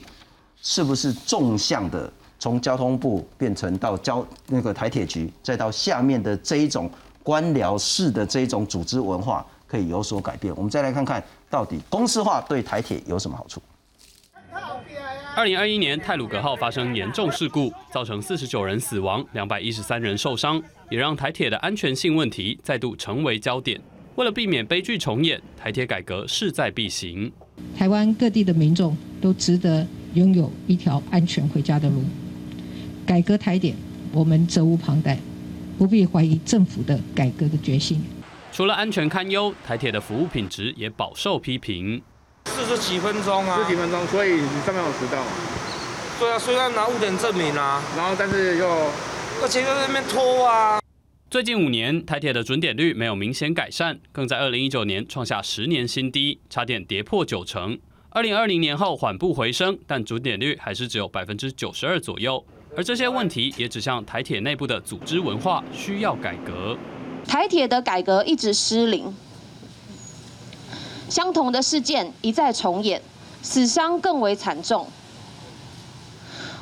[0.62, 2.12] 是不是纵向的
[2.43, 6.91] 从交通部变成到交那个台铁局，再到下面的这一种
[7.23, 10.53] 官僚式的这一种组织文化可以有所改变？
[10.58, 13.62] 我们再来看看到底公司化对台铁有什么好处？
[15.38, 23.79] 二零二一年泰鲁格号发生严重事故，造成四十九人死亡，两百一十三人受伤，也让台铁的安全性问题再度成为焦点。
[24.15, 27.32] 为了避免悲剧重演，台铁改革势在必行。
[27.77, 32.03] 台湾各地的民众都值得拥有一条安全回家的路。
[33.06, 33.74] 改革台铁，
[34.13, 35.18] 我们责无旁贷，
[35.78, 38.02] 不必怀疑政府的改革的决心。
[38.52, 42.02] 除了安全堪忧，台铁的服务品质也饱受批评。
[42.46, 45.22] 四十几分钟啊，四十几分钟，所以你上面有迟到。
[46.20, 48.68] 对啊，虽然拿误点证明啊，然后但是又
[49.42, 50.80] 而且又在那边拖啊。
[51.30, 57.78] 最近五年，台铁的准点率没有明显改善，更在二零一九年创下十年新低，差点跌破九成。
[58.12, 62.46] 二零二零年后缓步回升，但准点率还是只有百分之九十二左右。
[62.75, 66.75] 而这些问题也指向台铁内部的组织文化需要改革。
[67.27, 69.15] 台铁的改革一直失灵，
[71.07, 73.01] 相同的事件一再重演，
[73.41, 74.88] 死伤更为惨重。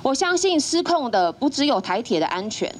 [0.03, 2.73] 我相信失控的不只有台铁的安全。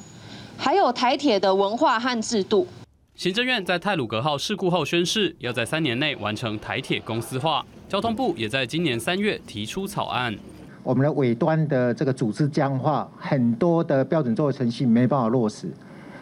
[0.58, 2.68] 还有台铁的文化和制度。
[3.16, 7.66] 行政院在泰鲁格号事故后宣誓，要在三年内完成台铁公司化。
[7.90, 10.38] 交通部也在今年三月提出草案。
[10.84, 15.68] 我们的尾端的这个组织僵化，很多的标准作业程序没办法落实，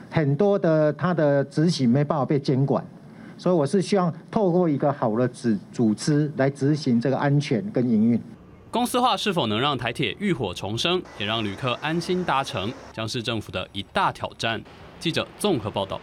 [0.09, 2.83] 很多的它的执行没办法被监管，
[3.37, 8.21] 所以我是希望透过一个好的组组织来执行这个安全跟营运。
[8.71, 14.61] 公司化是否能让台铁浴火重生，也让旅客安心搭乘，将是政府的一大挑战。
[14.99, 15.99] 记者综合报道。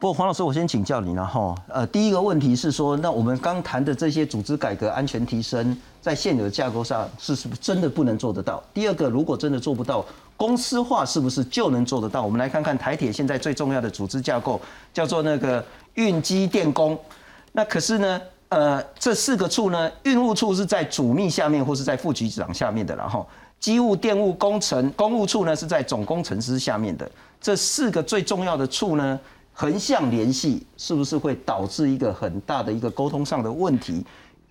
[0.00, 1.54] 不过黄老师，我先请教你了哈。
[1.68, 8.62] 呃，第一个问题是说，那我们刚谈的这些组织改革、安全提升，在现有的架构上是是不是真的不能做得到？
[8.72, 10.04] 第二个，如果真的做不到，
[10.36, 12.22] 公司化是不是就能做得到？
[12.22, 14.60] 我们来看看台铁现在最重要的组织架构，
[14.92, 16.98] 叫做那个运机电工。
[17.52, 18.20] 那可是呢？
[18.50, 23.28] 呃，这四个处呢，运务处是在主秘下面或是在副局长下面的，然后
[23.60, 27.06] 机务、电务、工程、公务处呢是在总工程师下面的。
[27.42, 29.20] 这四个最重要的处呢，
[29.52, 34.02] 横向联系是不是会导致一个很大的一个沟通上的问题？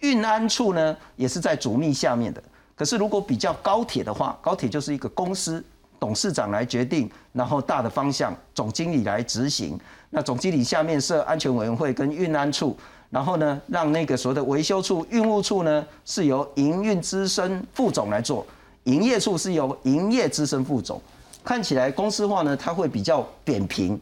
[0.02, 2.42] 运安处呢也是在主秘下面的。
[2.76, 5.64] 可是如果比较高铁的话，高铁就是一个公司，
[6.00, 9.80] 董事长来决定，然后大的方向总经理来执行。
[10.10, 12.78] 那总经理下面设安全委员会跟运安处。
[13.10, 18.46] 然后呢，让那个所谓的维修处、运务处呢，是由营运资深副总来做；
[18.84, 21.02] 营业处是由营业资深副总。
[21.42, 23.98] 看起来公司化呢，它会比较扁平，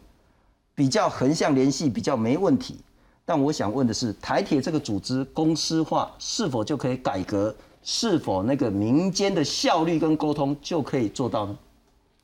[0.73, 2.79] 比较横向联系，比较没问题。
[3.25, 7.53] 但我想问的是，台铁这个组织公司化是否就可以改革？
[7.87, 11.57] 是否那个民间的效率跟沟通就可以做到呢？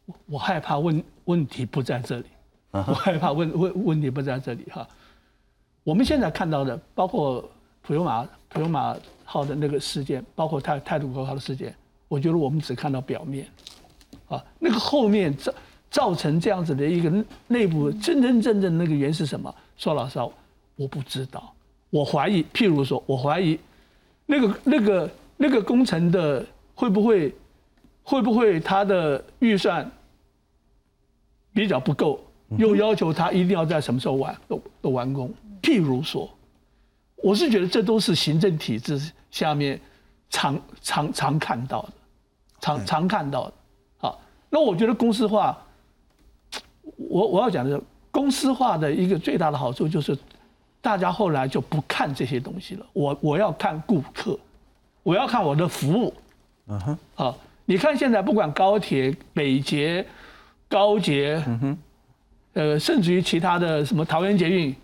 [0.06, 2.26] 我我害怕问问题不在这里，
[2.72, 4.88] 我害怕问问问题不在这里哈。
[5.84, 7.48] 我们现在看到的，包括
[7.84, 11.76] 普悠马普悠马号的那个事件，包括泰泰鲁格号的事件，
[12.08, 13.48] 我觉得我们只看到表面，
[14.30, 15.54] 啊，那个后面造
[15.92, 19.54] 造成这样子的一个内部真真正正那个原因是什么？
[19.78, 20.28] 说老实话，
[20.76, 21.54] 我不知道。
[21.90, 23.60] 我怀疑，譬如说，我怀疑
[24.26, 27.36] 那个那个那个工程的会不会
[28.04, 29.90] 会不会他的预算
[31.54, 32.24] 比较不够，
[32.58, 35.30] 又要求他一定要在什么时候完都都完工。
[35.62, 36.30] 譬如说，
[37.18, 39.80] 我是觉得这都是行政体制下面
[40.30, 41.90] 常常常看到的，
[42.62, 43.54] 常常看到的。
[43.98, 45.58] 好，那我觉得公司化，
[46.96, 50.18] 我我要讲的是公司化的一个最大的好处就是，
[50.82, 52.86] 大家后来就不看这些东西了。
[52.92, 54.38] 我我要看顾客，
[55.04, 56.14] 我要看我的服务。
[56.68, 56.98] 嗯哼。
[57.14, 60.06] 好，你看现在不管高铁、北捷、
[60.68, 61.78] 高捷，嗯哼，
[62.54, 64.76] 呃，甚至于其他的什么桃园捷运。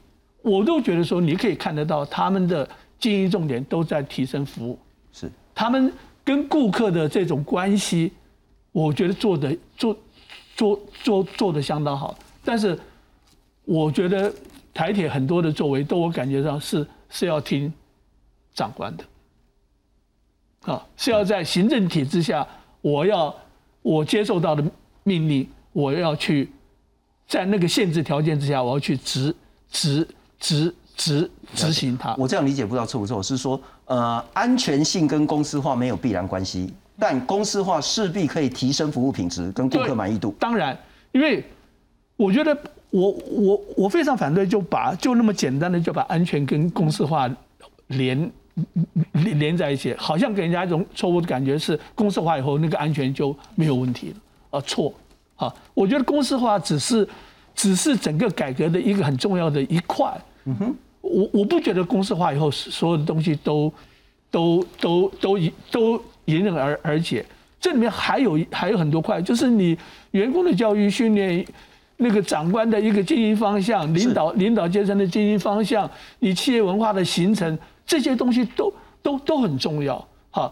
[0.43, 2.67] 我都觉得说，你可以看得到他们的
[2.99, 4.79] 经营重点都在提升服务，
[5.11, 5.91] 是他们
[6.23, 8.13] 跟顾客的这种关系，
[8.71, 9.97] 我觉得做的做
[10.55, 12.17] 做做做的相当好。
[12.45, 12.79] 但是，
[13.65, 14.31] 我觉得
[14.77, 17.73] 台铁很多的作为，都我感觉上是是要听
[18.53, 19.03] 长官的，
[20.71, 22.47] 啊，是要在行政体制下，
[22.81, 23.35] 我要
[23.81, 24.63] 我接受到的
[25.03, 26.51] 命令，我要去
[27.27, 29.35] 在那个限制条件之下，我要去执
[29.71, 30.07] 执。
[30.39, 33.23] 执执执行它，我这样理解不知道错不错？
[33.23, 40.35] 是说，呃，安全性跟公司化没有必然关系，但公司化势必可以提升服务品质跟顾客满意度。
[40.39, 40.77] 当然，
[41.11, 41.43] 因为
[42.17, 42.55] 我觉得
[42.89, 47.29] 我我我非常反对，就把就那么简单的就把安全跟公司化
[47.87, 48.31] 连
[49.11, 54.15] 连连在一起，好像给人家一种错误的感觉是公司化以后那个安全就没有问题了
[54.51, 54.93] 啊错
[55.35, 55.53] 啊！
[55.73, 57.07] 我觉得公司化只是
[57.53, 60.09] 只是整个改革的一个很重要的一块。
[60.45, 63.71] 嗯哼，我我不觉得公司化以后所有的东西都
[64.31, 67.25] 都都都都迎刃而而解，
[67.59, 69.77] 这里面还有还有很多块，就是你
[70.11, 71.45] 员工的教育训练。
[71.97, 79.97] 那个长官的一个经营方向，领导领导阶层的经营方向，你企业文化的形成，这些东西都都都很重要。
[80.29, 80.51] 哈，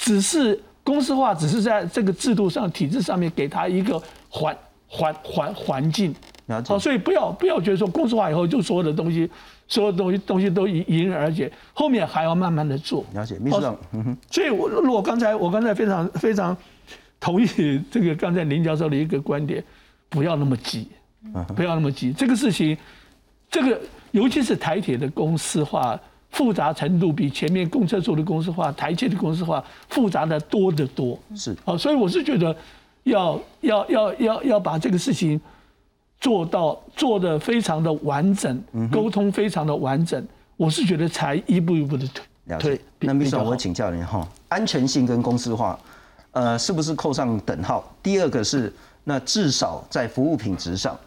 [0.00, 4.56] 只是公司化，只是在这个制度上、体制上面给他一个环
[4.88, 6.12] 环环环境。
[6.66, 9.30] 好，所以不要不要觉得说公司化以后就所有的东西，
[9.68, 13.04] 所有东西东西都迎迎刃而解，后面还要慢慢的做。
[13.14, 13.76] 了解，秘书长。
[14.28, 16.54] 所以，我我刚才我刚才非常非常
[17.20, 17.46] 同意
[17.90, 19.62] 这个刚才林教授的一个观点。
[20.14, 20.88] 不要那么急，
[21.56, 22.12] 不要那么急。
[22.12, 22.78] 这个事情，
[23.50, 23.80] 这个
[24.12, 25.98] 尤其是台铁的公司化
[26.30, 31.18] 复杂程度，比前面公车做的公司化、台铁的公司化复杂的多得多。
[31.34, 32.56] 是啊，所以我是觉得
[33.02, 35.40] 要要要要要把这个事情
[36.20, 40.24] 做到做的非常的完整，沟通非常的完整。
[40.56, 42.80] 我是觉得才一步一步的推推。
[43.00, 45.76] 那秘书长，我请教您哈，安全性跟公司化，
[46.30, 47.92] 呃，是不是扣上等号？
[48.00, 48.72] 第二个是。
[49.04, 50.98] 那至少在服务品质上，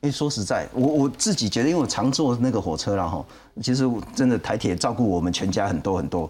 [0.00, 3.24] 因为说实在，我我自己觉得，因为我常坐那个火车了哈，
[3.62, 6.28] 其实真的台铁照顾我们全家很多很多，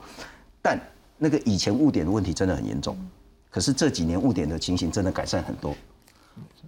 [0.60, 0.78] 但
[1.16, 2.96] 那个以前误点的问题真的很严重，
[3.50, 5.74] 可是这几年误点的情形真的改善很多，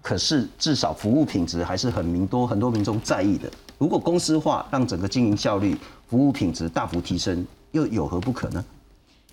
[0.00, 3.50] 可是至少服务品质还是很民多很多民众在意的。
[3.78, 5.76] 如果公司化让整个经营效率、
[6.08, 8.64] 服务品质大幅提升，又有何不可呢？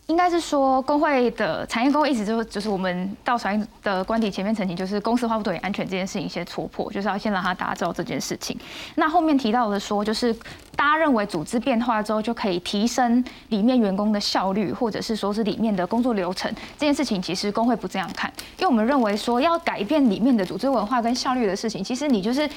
[0.07, 8.59] 应该是说，工会的产业工会一直就就是我们到船的观点前面澄清，就是公司化不等于安全这件事情先戳破，就是要先让他打造这件事情。
[8.95, 10.33] 那后面提到的说，就是
[10.75, 22.49] 大家认为组织变化之后就可以提升里面员工的效率，或者是说是里面的工作流程这件事情，其实工会不这样看，因为我们认为说要改变里面的组织文化跟效率的事情，其实你就是。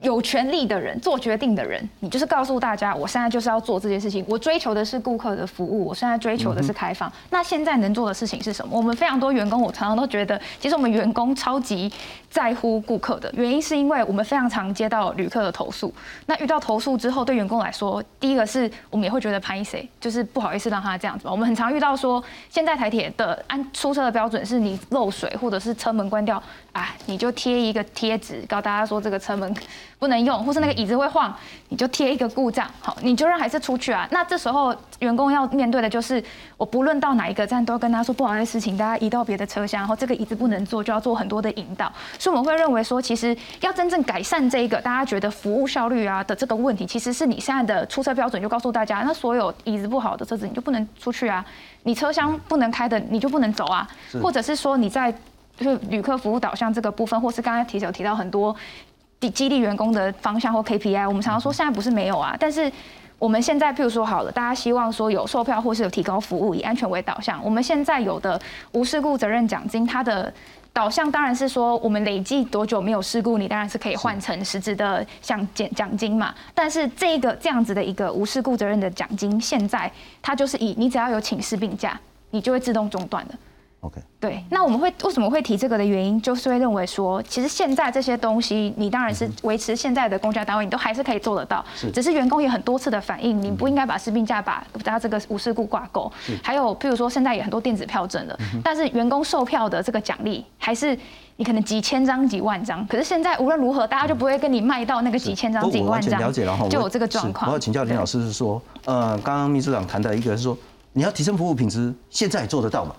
[0.00, 4.24] 有权利的人做决定的人，你就是告诉大家，我现在就是要做这件事情。
[4.26, 7.12] 我追求的是顾客的服务，我现在追求的是开放。
[7.28, 8.76] 那现在能做的事情是什么？
[8.76, 11.92] 我们非常多员工，我常常都觉得，其实我们员工超级
[12.30, 15.92] 在乎顾客的原因，是因为我们非常常接到旅客的投诉。
[16.24, 21.28] 那遇到投诉之后，对员工来说，第一个是我们也会觉得拍谁，就是不好意思让他这样子。
[21.28, 26.42] 我们很常遇到说，现在台铁的按出车的标准是你漏水或者是车门关掉。
[26.72, 29.52] 啊，你就贴一个贴纸，告大家说这个车门
[30.00, 31.32] 不能用，或是那个椅子会晃，
[31.68, 34.08] 你就贴一个故障，好，你就让孩子出去啊。
[34.10, 36.24] 那这时候员工要面对的就是，
[36.56, 41.92] 我不论到哪一个站，都要跟他说不好意思，请大家移到别的车厢，然后这个椅子不能坐，就要做很多的引导。
[42.18, 51.44] 所以我们会认为说，其实要真正改善这一个大家觉得服务效率啊的这个问题，其实是你现在的出车标准就告诉大家，那所有椅子不好的车子你就不能出去啊，
[51.82, 53.86] 你车厢不能开的你就不能走啊，
[54.22, 55.14] 或者是说你在。
[55.58, 58.56] 就是旅客服务导向这个部分，或是刚才提有提到很多
[59.28, 62.70] 激励员工的方向或 KPI，我们常常说现在不是没有啊，但是
[63.18, 67.38] 我们现在譬如说好了，大家希望说有售票或是有提高服务，以安全为导向。
[67.44, 68.40] 我们现在有的
[68.72, 70.32] 无事故责任奖金，它的
[70.72, 76.34] 导向当然是说我们累计多久没有事故，你当然是可以换成实质的像奖奖金嘛。
[76.54, 83.34] 但是这个这样子的一个无事故责任的奖金，现在它就是以你只要有请示病假，你就会自动中断的。
[83.80, 91.64] OK，对，那我们会为什么会提这个的原因，就是会认为说，其实现在这些东西，你当然是维持现在的公家单位，你都还是可以做得到。
[91.74, 96.12] 是，只是员工也很多次的反映，你不应该把士兵价把大家这个无事故挂钩。
[96.42, 100.94] 还有，譬如说现在也很多电子票证了，但是员工售票的这个奖励还是
[101.36, 106.20] 你可能几千张、几万张，可是现在无论如何，大家就不会跟你卖到那个几千张、几万张。
[106.20, 107.48] 了解了哈，就有这个状况。
[107.50, 110.54] 我要请教林老师是说，呃，刚刚秘书长谈的一个是说，
[110.92, 112.94] 你要提升服务品质，现在做得到吗？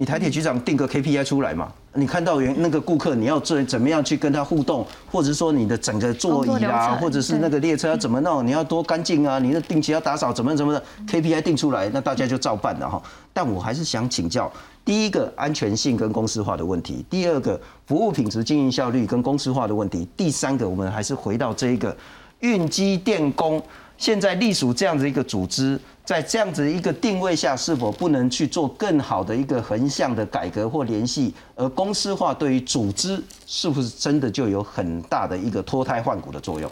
[0.00, 1.70] 你台铁局长定个 KPI 出来嘛？
[1.92, 9.38] 你看到原那个顾客，你要做怎么样去跟他互动，或者说你的整个座椅啊，或者是那个列车要怎么弄，你要多干净啊？
[9.38, 13.02] 你的定期要打扫怎么怎么的 KPI 定出来，那大家就照办了哈。
[13.34, 14.50] 但我还是想请教，
[14.86, 21.94] 第一个安全性跟公司化的问题，第二个服务品质、经营效率跟公司化的问题，第三个我们还是回到这一个
[22.38, 23.62] 运机电工
[23.98, 25.78] 现在隶属这样的一个组织。
[26.10, 31.32] 在这样子一个定位下，是否不能去做更好的一个横向的改革或联系？
[31.54, 36.68] 而公司化对于组织是不是真的就有很大的一个脱胎换骨的作用？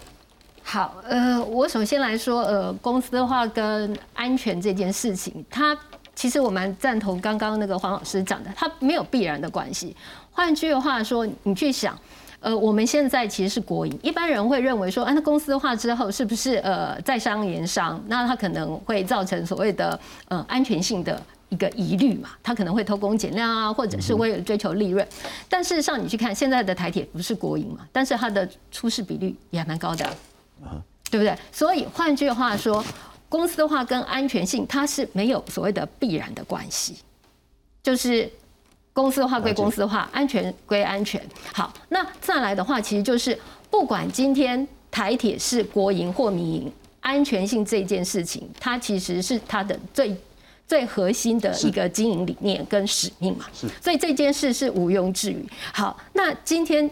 [0.64, 5.78] 好，呃，我首先来说，呃，公司化跟安全这件事情，它
[6.16, 9.94] 其实我蛮赞同刚刚那个黄老师讲的，它没有必然的关系。
[10.32, 11.96] 换句话说，你去想。
[12.40, 18.00] 呃，我们现在其实是国营，一般人会认为说，啊，那公司化之后是不是呃在商言商？
[18.06, 22.30] 那它可能会造成所谓的呃安全性的一个疑虑嘛？
[22.40, 25.06] 它可能会偷工减料啊，或者是为了追求利润。
[25.48, 30.08] 但事实上，你去看现在的台铁不是国营嘛，但是它的出事比率也还蛮高的，
[31.10, 31.36] 对不对？
[31.50, 32.84] 所以换句话说，
[33.28, 36.98] 公司化跟安全性它是没有所谓的必然的关系，
[37.82, 38.30] 就是
[38.98, 41.22] 公司化归公司化，安全归安全。
[41.52, 43.38] 好，那再来的话，其实就是
[43.70, 50.16] 不管今天台铁是国营或民营，安全性这件事情，它其实是它的最
[50.66, 53.46] 最核心的一个经营理念跟使命嘛。
[53.54, 55.48] 是，所以这件事是毋庸置疑。
[55.72, 56.90] 好，那今天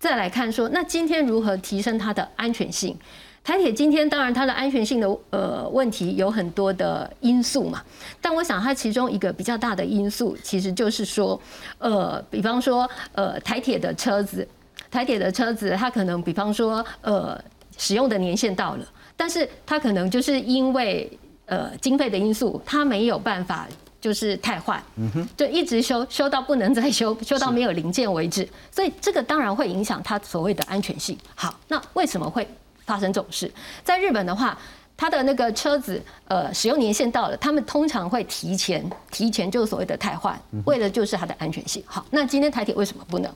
[0.00, 2.98] 再来看说，那今天如何提升它的安全性？
[3.46, 7.80] 台铁今天当然它的安全性的呃问题有很多的因素嘛，
[8.20, 11.40] 但我想它其中一个比较大的因素，其实就是说，
[11.78, 14.46] 呃，比方说呃台铁的车子，
[14.90, 17.40] 台铁的车子它可能比方说呃
[17.78, 18.84] 使用的年限到了，
[19.16, 21.08] 但是它可能就是因为
[21.44, 23.68] 呃经费的因素，它没有办法
[24.00, 31.16] 就是太换，嗯哼，就一直修修到不能再修，修到没有零件为止，所以这个当然会影响它所谓的安全性。
[31.36, 32.44] 好，那为什么会？
[32.86, 34.56] 发生这种事，在日本的话，
[34.96, 41.82] 它的那个车子，呃，使用年限到了，他们通常会提前，提前就是所谓的汰换，为了就是它的安全性。
[41.84, 43.30] 好，那今天台铁为什么不能？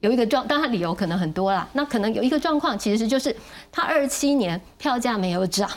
[0.00, 1.68] 有一个状，当然理由可能很多啦。
[1.72, 3.34] 那可能有一个状况，其实就是
[3.72, 5.68] 它二七年票价没有涨，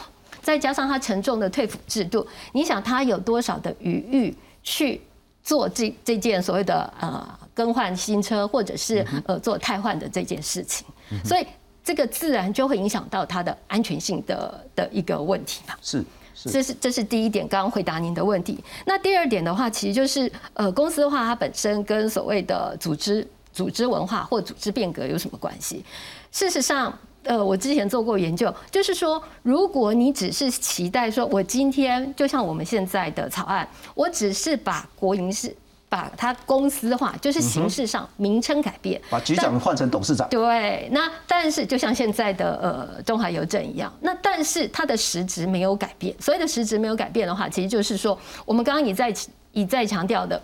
[0.44, 5.02] 再加上它沉重的退辅制度，你想它有多少的余裕去
[5.42, 10.86] 做这这件所谓的呃更换新车，或者是呃做汰换的这件事情，
[11.26, 11.46] 所以。
[11.92, 15.76] 这个自然就会影响到它的安全性的的一个问题嘛？
[15.82, 16.02] 是，
[16.34, 18.58] 这是这是第一点，刚刚回答您的问题。
[18.86, 25.84] 那第二点的话，其实就是呃，公司的话它本身跟所谓的组织、组织文化或组织变革有什么关系？
[26.32, 35.54] 事实上，呃，我之前做过研究，就是说，如果你只是期待说，我今天就像我们现在的草案，我只是把国营是。
[35.92, 40.26] 把它公司化，就是形式上名称改变，把局长换成董事长。
[40.30, 46.16] 对，那但是就像现在的呃中海邮政一样，那但是它的实质没有改变。
[46.18, 49.14] 所谓的实质没有改变的话，其实就是说，我们刚刚一再
[49.52, 50.42] 一再强调的，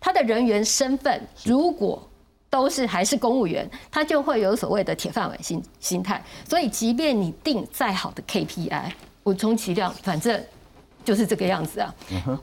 [0.00, 2.02] 他的人员身份如果
[2.48, 6.24] 都是还是公务员，他就会有所谓的铁饭碗心心态。
[6.48, 8.92] 所以，即便你定再好的 KPI，
[9.22, 10.42] 我充其量反正。
[11.06, 11.94] 就是这个样子啊！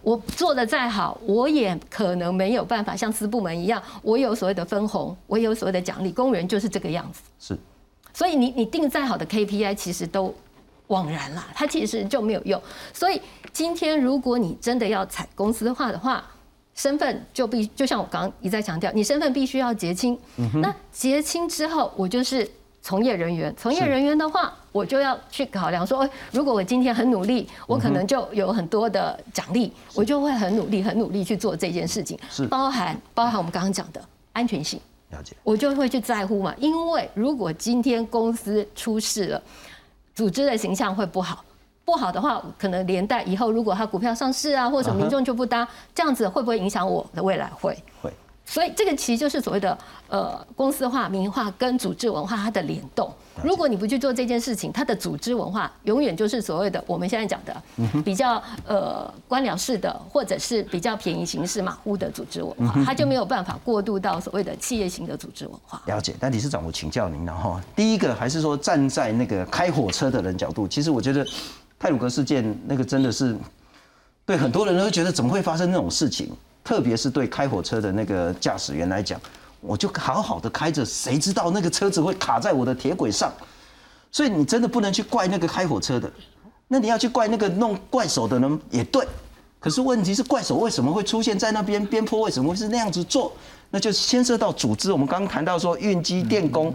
[0.01, 6.11] 我做的再好，我也可能没有办法像私部门一样，我有所谓的分红，我有所谓的奖励。
[6.11, 7.21] 公务员就是这个样子。
[7.37, 7.59] 是，
[8.13, 10.33] 所以你你定再好的 KPI，其实都
[10.87, 12.59] 枉然啦，它其实就没有用。
[12.93, 16.23] 所以今天如果你真的要采公司化的话，
[16.73, 20.17] 身份就必就像我刚刚一再强调，你身份必须要结清。
[20.61, 22.49] 那结清之后，我就是。
[22.85, 32.45] 从业人员，从业人员的话，我就要去考量说，如果我今天很努力，我可能就有很多的奖励，我就会很努力、很努力去做这件事情，是。
[32.47, 34.01] 包含包含我们刚刚讲的
[34.33, 39.41] 安全性，了解，我就会去在乎嘛，因为如果今天公司出事了，
[40.15, 41.45] 组织的形象会不好，
[41.85, 47.47] 不好的话，可能连带以后如果他股票上市啊，或者民众就不搭，这样子会不会影响我的未来？
[47.61, 48.11] 会，会。
[48.53, 49.75] 所以这个其实就是所谓的
[50.09, 53.11] 呃公司化、民营化跟组织文化它的联动。
[53.41, 65.81] 如果你不去做这件事情，它的组织文化永远就是所谓的我们现在讲的比较呃官僚式的，或者是比较便宜形式马虎的组织文化，它就没有办法过渡到所谓的企业型的组织文化。
[65.87, 67.59] 了解，但理事长，我请教您了哈。
[67.75, 71.25] 第一个还是说站在那个开火车的人角度，其实我觉得
[71.79, 73.35] 泰鲁格事件那个真的是
[74.27, 76.31] 对很多人都觉得怎么会发生那种事情。
[76.63, 79.19] 特别是对开火车的那个驾驶员来讲，
[79.59, 83.31] 我就好好的开着，谁知道那个车子会卡在我的铁轨上？
[84.11, 86.11] 所以你真的不能去怪那个开火车的，
[86.67, 89.05] 那你要去怪那个弄怪手的人也对。
[89.59, 91.85] 可是问题是怪手为什么会出现在那边？
[91.85, 93.31] 边坡为什么会是那样子做？
[93.71, 94.91] 那就牵涉到组织。
[94.91, 96.73] 我们刚刚谈到说运机电工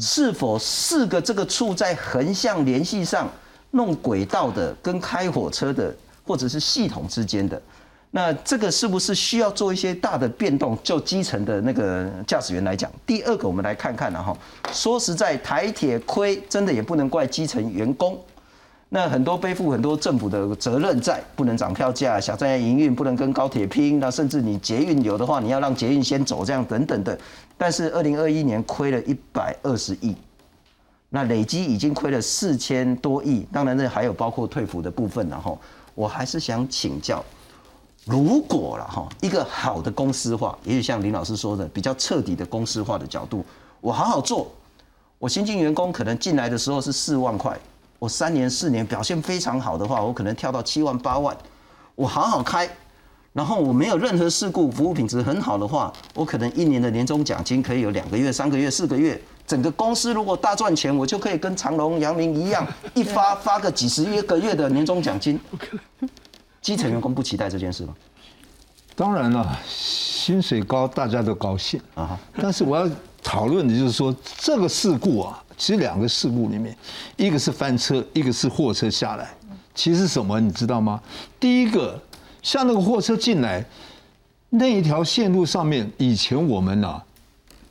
[0.00, 3.30] 是否四个这个处在横向联系上
[3.70, 5.94] 弄轨道的，跟开火车的
[6.26, 7.60] 或者是系统之间的？
[8.10, 10.78] 那这个是不是需要做一些大的变动？
[10.82, 14.34] 就基层的那个驾驶员来讲，第二个我们来看看了哈。
[14.72, 18.18] 说实在，台铁亏真的也不能怪基层员工，
[18.88, 27.18] 那很多背负很多政府的责任在，不能涨票价，小站营运不能跟高铁拼，那甚至你捷运有的话，你要让捷运先走，这样等等的。
[27.58, 30.14] 但是二零二一年亏了一百二十亿，
[31.10, 35.58] 那累积已经亏了四千多亿，当然这还有包括退服的部分，然后
[35.94, 37.22] 我还是想请教。
[38.06, 43.44] 如果了哈，一个好的公司化，也许像林老师说的比较彻底的公司化的角度，
[43.80, 44.46] 我好好做。
[45.18, 47.58] 我新进员工可能进来的时候是四万块，
[47.98, 51.36] 我三年四年表现非常好的话，我可能跳到七万八万。
[51.96, 52.70] 我好好开，
[53.32, 59.20] 然后我没有任何事故，服务品质很好的话，我可能一年的年终奖金可以有两个月、三个月、四个月。
[59.48, 65.40] 整个公司如果大赚钱，我就可以跟长隆、阳明一样，一发发个几十一个月的年终奖金。
[66.66, 67.94] 基层员工不期待这件事吗？
[68.96, 72.18] 当然了，薪水高大家都高兴啊。
[72.42, 72.90] 但是我要
[73.22, 76.76] 讨论的就是说，这个事故啊，其实两个事故里面，
[77.16, 79.30] 一个是翻车，一个是货车下来。
[79.76, 81.00] 其实什么你知道吗？
[81.38, 82.02] 第一个，
[82.42, 83.64] 像那个货车进来
[84.50, 87.00] 那一条线路上面，以前我们呐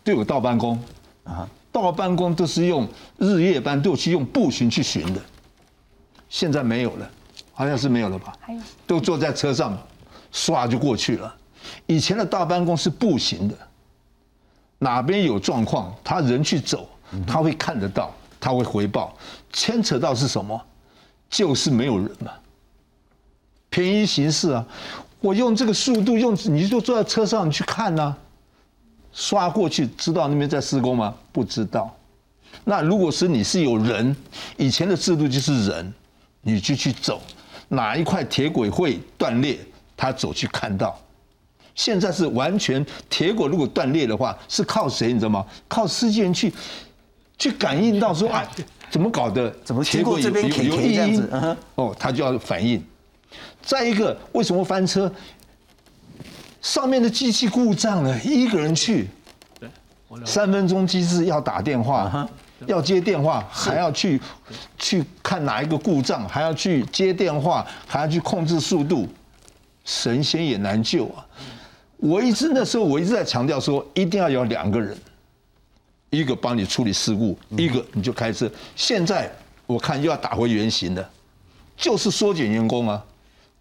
[0.05, 0.81] 都有倒班工
[1.25, 1.45] 啊。
[1.69, 2.87] 倒班工都是用
[3.17, 5.19] 日夜班，都去用步行去巡的。
[6.29, 7.11] 现在没有了，
[7.55, 8.33] 好像是没有了吧？
[8.85, 9.75] 都坐在车上，
[10.31, 11.35] 唰就过去了。
[11.87, 13.55] 以前的大办公是步行的，
[14.77, 16.87] 哪边有状况，他人去走，
[17.25, 19.17] 他会看得到，他会回报。
[19.51, 20.61] 牵扯到是什么？
[21.29, 22.31] 就是没有人嘛，
[23.69, 24.63] 便宜行事啊！
[25.21, 28.15] 我用这个速度，用你就坐在车上你去看呐。
[29.11, 31.15] 刷过去，知道那边在施工吗？
[31.31, 31.95] 不知道。
[32.63, 34.15] 那如果是你是有人，
[34.57, 35.93] 以前的制度就是人，
[36.41, 37.21] 你就去走，
[37.69, 39.57] 哪一块铁轨会断裂，
[39.97, 40.99] 他走去看到。
[41.73, 45.11] 现在是完全铁轨如果断裂的话，是靠谁？
[45.11, 45.45] 你知道吗？
[45.67, 46.53] 靠司机人去
[47.37, 48.47] 去感应到说， 啊，
[48.89, 49.53] 怎么搞的？
[49.63, 51.27] 怎么铁轨有有异音？
[51.75, 52.81] 哦，他就要反应。
[53.61, 55.11] 再一个，为什么翻车？
[56.61, 59.07] 上面的机器故障了，一个人去，
[60.25, 62.27] 三分钟机制要打电话，
[62.67, 64.19] 要接电话，还要去
[64.77, 69.07] 去看哪一个故障，还要去接电话，还要去控制速度，
[69.83, 71.25] 神仙也难救啊！
[71.97, 74.97] 我一直那时候我一直在强调说，一定要有两个人，
[76.09, 78.49] 一个帮你处理事故，一个你就开车。
[78.75, 79.31] 现在
[79.65, 81.09] 我看又要打回原形了，
[81.77, 83.03] 就是缩减员工啊。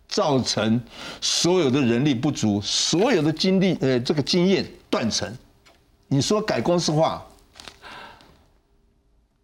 [0.07, 0.81] 造成
[1.21, 5.29] 所有的人力不足，所有的精力呃这个经验断层。
[6.07, 7.25] 你说改公司化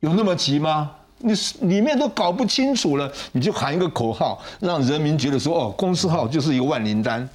[0.00, 0.90] 有那么急吗？
[1.18, 1.32] 你
[1.62, 7.28] 里面都搞不清楚了，你就喊一个口号，让人民觉得说哦，公司号就是一个万灵丹，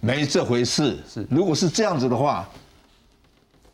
[0.00, 0.98] 没这回事。
[1.08, 2.48] 是，如果是这样子的话，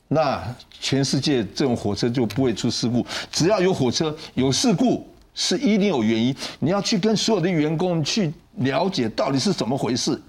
[0.09, 0.43] 那
[0.81, 3.05] 全世界这种火车就不会出事故。
[3.31, 6.35] 只要有火车有事故，是一定有原因。
[6.59, 8.33] 你要去跟所有的员工去。
[8.57, 10.21] 了解到底是怎么回事，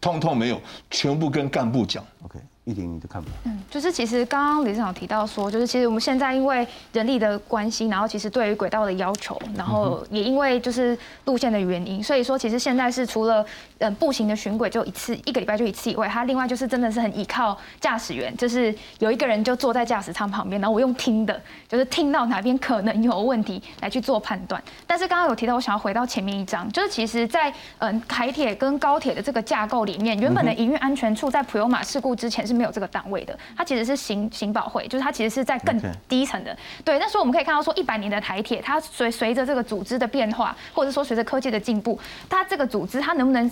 [0.00, 2.02] 通通没有，全部跟干部讲。
[2.24, 2.38] OK。
[2.66, 3.28] 一点你的看法？
[3.44, 13.46] 嗯，就是其实刚刚李市长提到说，就是其实我们现在因为人力的关系，然后其实对于轨道的要求，然后也因为就是路线的原因，所以说其实现在是除了
[13.78, 24.60] 嗯步行的巡轨就一次一个礼拜就一次以外，它另外就是真的是很依靠驾驶员，就是有一个人就坐在驾驶舱旁边，然后我用听的，就是听到哪边可能有问题来去做判断。
[24.88, 32.55] 但是刚刚有提到，我想要回到前面一张，就是其实在嗯海铁跟高铁的这个架构里面，原本的营运安全处在普悠马事故之前是。
[32.56, 36.56] 没有这个单位的，它其实是行行保会，就是它其实是在更低层的。
[36.84, 41.98] 对，那时候我们可以看到说，一百年的台铁，它随随着这个组织的变化，或者说随着科技的进步，
[42.28, 43.50] 它这个组织它能不能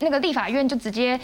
[0.00, 1.18] 那个立法院就直接，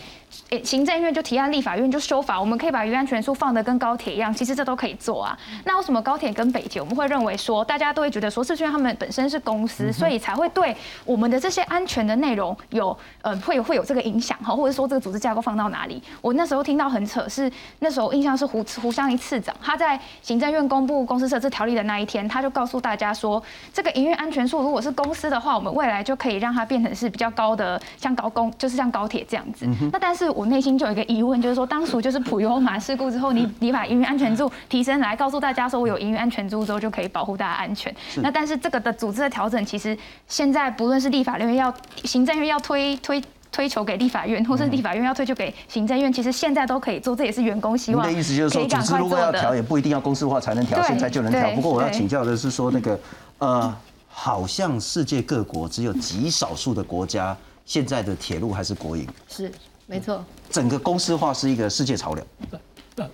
[0.49, 5.39] 诶，行政院就提案立法院就修法，我们可以把余安全书放的跟高铁一样，其实这都可以做啊。
[5.64, 16.03] 那为什么高铁跟北铁我们会认为说，大家都会觉得说，是因为他们本身是公司，所以才会对我们的这些安全的内容有呃会会有这个影响哈，或者说这个组织架构放到哪里？
[16.21, 17.50] 我那时候听到很扯是。
[17.80, 23.42] 那时候印象是胡胡湘一次长，他在行政院公布公司设置条例的那一天，他就告诉大家说，
[23.72, 29.66] 这个营运安全数如果是公司的话，我们未来就可以让它变成是比较高的，像高公就是像高铁这样子。
[29.92, 37.92] 那但是我内心就有一个疑问，就是说当初就是普悠马事故之后，你你把营运安全度提升来，告诉大家说我有营运安全度之后就可以保护大家安全。
[38.22, 39.96] 那但是这个的组织的调整，其实
[40.28, 43.20] 现在不论是立法院要行政院要推推。
[43.53, 48.09] 推求给立法院，或是立法院要推求给行政院，其实现在都可以做，这也是员工希望。
[48.09, 51.51] 你的意思就是说，组织如果要调，也不一定要公司化才能调，现在就能调。
[51.55, 52.98] 不过我要请教的是说，那个
[53.38, 53.76] 呃，
[54.09, 57.36] 好像世界各国只有极少数的国家
[57.66, 59.07] 现在的铁路还是国营。
[59.28, 59.51] 是，
[59.86, 60.24] 没错。
[60.48, 62.24] 整个公司化是一个世界潮流。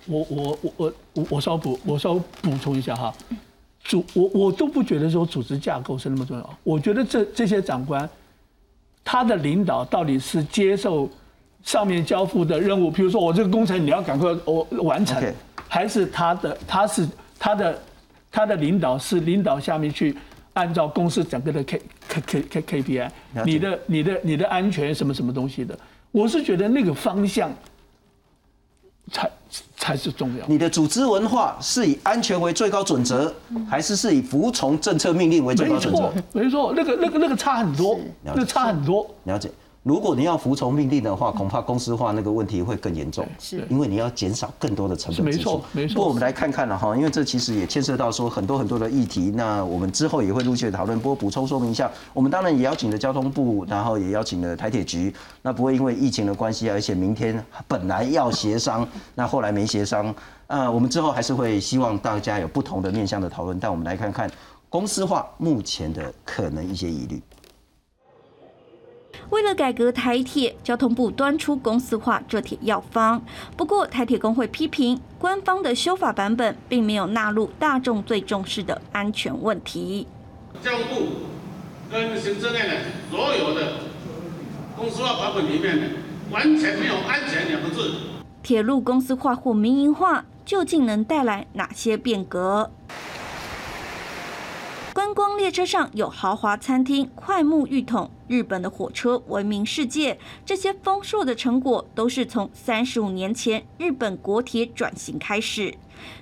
[0.06, 3.14] 我我我我我我稍补我稍补充一下哈，
[3.84, 8.08] 组我我都不觉得说组织架构是那么重要，我觉得这这些长官。
[9.08, 11.08] 他的领导到底是接受
[11.62, 15.22] 上面交付的任务，比如说我这个工程你要赶快我完成，
[15.68, 17.78] 还是他的他是他的
[18.32, 20.12] 他的领导是领导下面去
[20.54, 23.12] 按照公司整个的 K K K K K P I，
[23.44, 25.78] 你的你的你的安全什么什么东西的，
[26.10, 27.52] 我是觉得那个方向
[29.12, 29.30] 才
[29.76, 29.96] 才。
[29.96, 30.44] 是重要。
[30.48, 33.32] 你的组织文化是以安全为最高准则，
[33.70, 36.12] 还是是以服从政策命令为最高准则？
[36.32, 39.08] 没错，没错，那个那个那个差很多，那个差很多。
[39.24, 39.50] 了解。
[39.86, 45.24] 如果你要服从命令的话，恐怕公司化那个问题会更严重，是因为你要减少更多的成本。
[45.24, 45.94] 没错，没错。
[45.94, 50.98] 不过我们来看看了哈，因为这其实也牵涉到说很多很多的议题，那我们之后也会陆续讨论。
[50.98, 58.84] 不过补充说明一下，我们当然也邀请了交通部，然后也邀请了台铁局， 那不会因为疫情的关系，而且明天本来要协商，
[59.14, 60.12] 那后来没协商，
[60.48, 63.56] 呃，我们之后还是会希望大家有不同的面向的讨论。
[63.60, 64.28] 但我们来看看
[64.68, 67.22] 公司化目前的可能一些疑虑。
[69.30, 73.22] 为了改革台铁，交通部端出公司化这铁药方。
[73.56, 80.06] 不过，台铁工会批评官方的修法版本并没有纳入大众最重视的安全问题。
[80.62, 81.06] 交通部
[81.90, 82.76] 跟行政院的
[83.10, 83.80] 所有的
[84.76, 85.84] 公司化版本里面呢，
[86.30, 87.94] 完全没有“安全”两个字。
[88.42, 92.70] 铁路公司化或民营化，究竟能带来哪些变革？
[94.94, 100.18] 观光列车上有豪华餐厅、快木浴桶，日本的火车闻名世界。
[100.44, 105.74] 这些丰硕的成果都是从三十五年前日本国铁转型开始。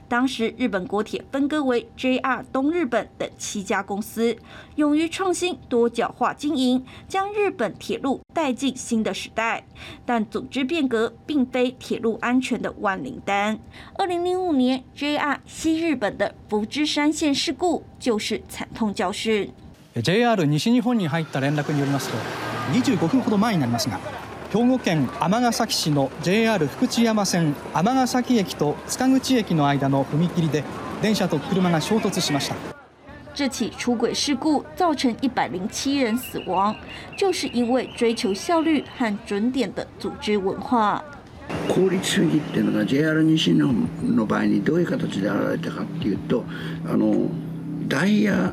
[0.06, 4.36] 当时日本国铁分割为 JR 东日本等七家公司，
[4.76, 9.66] 勇于创新、多角化经营，将日本铁路带进新的时代。
[10.06, 13.58] 但组织变革并非铁路安全的万灵丹。
[13.94, 19.52] 二零零五年 JR 西日本的福知山线事故就是惨痛教训。
[20.02, 22.16] JR 西日本に入った連絡によりますと、
[22.72, 24.00] 25分ほど前になりますが。
[24.52, 30.64] 兵庫県尼崎市の JR 福知山線尼崎駅と塚口駅の間の踏切で
[31.02, 32.56] 電車と車が衝突しました。
[33.34, 36.74] 这起出轨事故造成一百零七人死亡，
[37.16, 41.04] 就是因为追求效率和准点的组织文化。
[41.68, 46.44] 効率主義っていうのが JR 西日本の場合にどういう形で現れたかっていうと、
[46.84, 47.28] あの
[47.86, 48.52] ダイヤ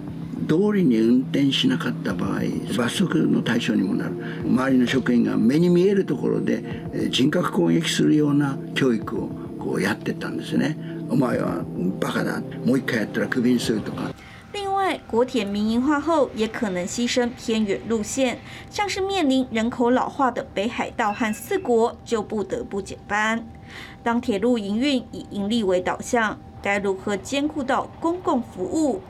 [0.52, 2.42] 通りに運転しなかった場合
[2.78, 4.16] 罰則の対象にもなる。
[4.44, 10.76] 周りの職員が目に見えるところで人格攻撃するような教育をこうやってたんですね。
[11.10, 11.64] お前は
[12.02, 12.42] バカだ。
[12.66, 14.14] もう一回やったらクビにするとか。
[14.52, 18.38] 另外，国铁民营化后也可能牺牲偏远路线，
[18.70, 23.42] 像是面临人口老化的北海道和四国就不得不减班。
[24.04, 29.02] 当铁路营运以盈利为导向，该如何兼顾到公共服务？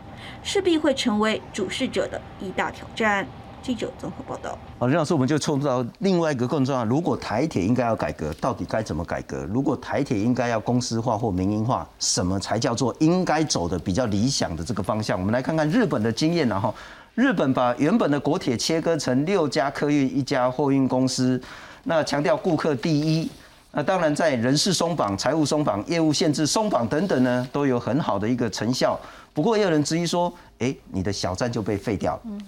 [0.43, 3.27] 势必会成为主事者的一大挑战。
[3.63, 4.57] 记者综合报道。
[4.79, 6.83] 好，任老师，我们就冲到另外一个更重要。
[6.83, 9.45] 如果台铁应该要改革，到底该怎么改革？
[9.53, 15.19] 如果台铁应该要公司化或民营化，什么才叫做应该走的比较理想的这个方向？
[15.19, 16.73] 我们来看看日本的经验，然后
[17.13, 21.39] 日本把原本的国铁切割成六家客运、一家货运公司，
[21.83, 23.29] 那强调顾客第一。
[23.73, 28.99] 那当然，在人事松绑、财务松绑、业务限制松绑等等呢，都有很好的一个成效。
[29.33, 32.19] 不过也有人质疑说，哎，你的小站就被废掉。
[32.25, 32.41] 嗯，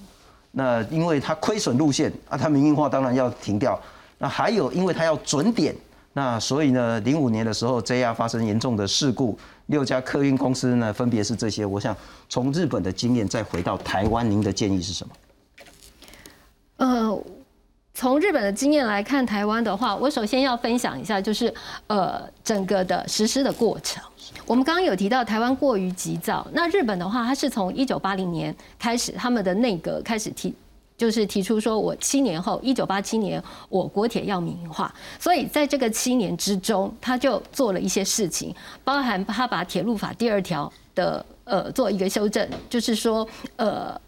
[0.52, 3.80] 那因为它亏损路线啊，它民营化当然要停掉。
[4.18, 5.74] 那还有，因为它要准点，
[6.12, 11.66] 那所以呢，零五年的时候，JR 发生严重的事故，六家客运公司呢，分别是这些。
[11.66, 11.96] 我想
[12.28, 15.14] 从日本的经验再回到台湾，您的建议是什么？
[16.78, 17.24] 呃。
[17.94, 21.54] 从日本的经验来看，台湾的话，我首先要分享一下，就是
[21.88, 24.04] 呃整个的实施的过程。
[24.48, 30.54] 我们刚刚有提到台湾过于急躁，那日本的话，它是从一九八零年开始，他们的内阁开始提，
[30.98, 43.28] 就是提出说我七年后，一九八七年我国铁要民营化，所以在这个七年之中，他就做了一些事情，包含他把铁路法第二条的呃做一个修正，就是说
[43.58, 44.02] 呃。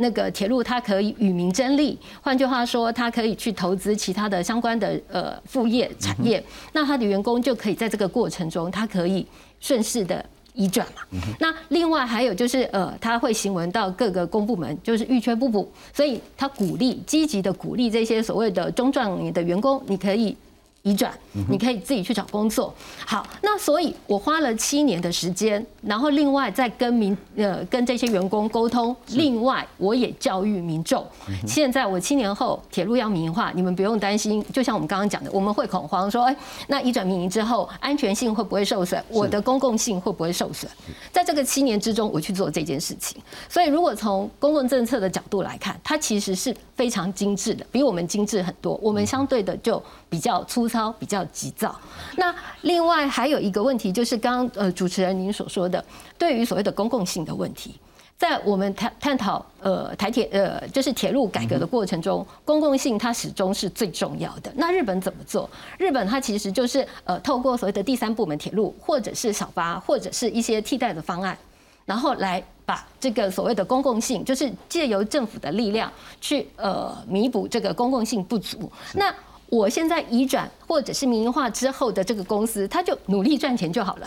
[0.00, 6.42] 那个铁路它可以与民争利，换句话说，它可以去投资其他的相关的呃副业产业，
[6.72, 9.26] 那他的员工就可以在这个过程中，他可以
[9.60, 10.24] 顺势的
[10.54, 11.20] 移转嘛。
[11.38, 20.36] 那另外还有就是呃，他会行文到各个公部门，就是预缺不补，所以他鼓励积极的鼓励这些所谓的中壮年的员工，你可以。
[20.82, 21.12] 移转，
[21.48, 22.74] 你可以自己去找工作。
[23.04, 31.06] 好，那所以我花了七年的时间，然后另外再跟民呃跟这些员工沟通，另外我也教育民众。
[31.46, 34.42] 现在我七年后铁路要民营化，你们不用担心。
[34.54, 36.34] 就像我们刚刚讲的，我们会恐慌说，哎，
[36.68, 39.02] 那移转民营之后，安全性会不会受损？
[39.10, 40.66] 我的公共性会不会受损？
[41.12, 43.20] 在这个七年之中，我去做这件事情。
[43.50, 48.80] 所以，如果从公共政策的角度来看，它其实是非常精致的，比我们精致很多。
[48.82, 50.69] 我们相对的就比较粗。
[50.70, 51.78] 操比较急躁，
[52.16, 55.84] 那另外还有一个问题就是刚刚呃主持人您所说的，
[56.16, 57.74] 对于所谓的公共性的问题，
[58.16, 64.52] 在我们探探讨呃台铁呃就是铁路改革的过程中，公共性它始终是最重要的。
[64.56, 65.48] 那日本怎么做？
[65.78, 71.36] 日本它其实就是呃透过所谓的第三部门铁路，或者是小巴，或者是一些替代的方案，
[71.84, 75.90] 然后来把这个所谓的公共性，就是借由政府的力量
[76.20, 78.70] 去呃弥补这个公共性不足。
[78.94, 79.12] 那
[79.50, 84.06] 我现在移转或者是民营化之后的这个公司，他就努力赚钱就好了。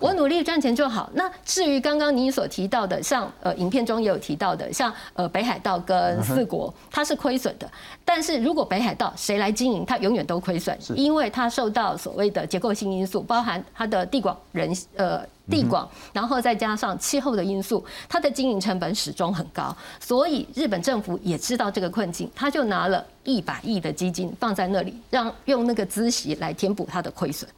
[0.00, 1.10] 我努力赚钱就好。
[1.12, 7.70] 那至于刚刚您所提到的，像呃影片中也有提到的，像呃北海道跟四国，它是亏损的。
[8.02, 15.20] 但是如果北海道谁来经营，它永远都亏损，因为它受到所谓的结构性因素，包含它的地广人呃
[15.50, 19.76] 地广，然后再加上气候的因素，它的经营成本始终很高。
[20.00, 27.48] 所以日本政府也知道这个困境，他就拿了一百亿的基金放在那里，让用那个孳息来填补它的亏损。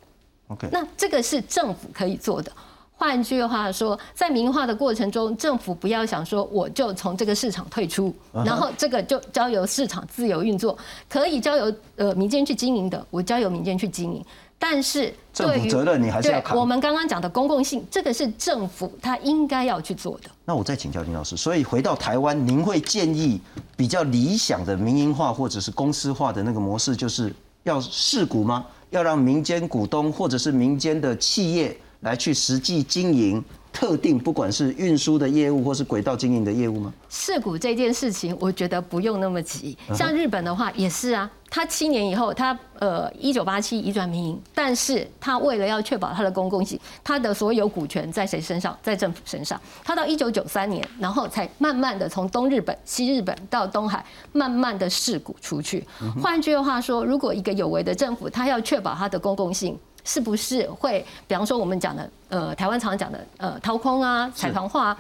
[0.49, 2.51] OK，那这个是政府可以做的。
[2.99, 10.77] 换句话说，在民营化的过程中，政府不要想说我就从这个市场退出，然后这个就交由市场自由运作，
[11.07, 14.25] 可以交由呃民间去经营的，我交由民间去经营。
[14.59, 16.57] 但是政府责任你还是要扛。
[16.57, 20.31] 我们刚刚讲的公共性，这个是政府他应该要去做的。
[20.45, 23.41] 那我再请教林老师，所以回到台湾，您会建议
[23.77, 27.33] 比较理想的民营化或者是公司化的那个模式，就是
[27.65, 28.65] 要试股吗？
[28.91, 33.45] 要让民间股东或者是民间的企业来去实际经营
[33.77, 36.91] 特定，不管是运输的业务或是轨道经营的业务吗？
[37.11, 39.77] 事故这件事情，我觉得不用那么急。
[39.95, 48.75] 像日本的话也是啊，他七年以后，他呃一九八七移转民营，但是他为了要确保他的公共性，他的所有股权在谁身上？
[48.83, 49.61] 在政府身上。
[49.85, 54.03] 他到一九九三年，然后才慢慢的从东日本、西日本到东海，
[54.33, 55.87] 慢慢的事故出去。
[56.23, 59.79] 换句话说，如果一个有为的政府，他要确保他的公共性。
[60.07, 64.97] 是不是会，比方说我们讲的，呃，台湾常讲的，呃，掏空啊，彩团化，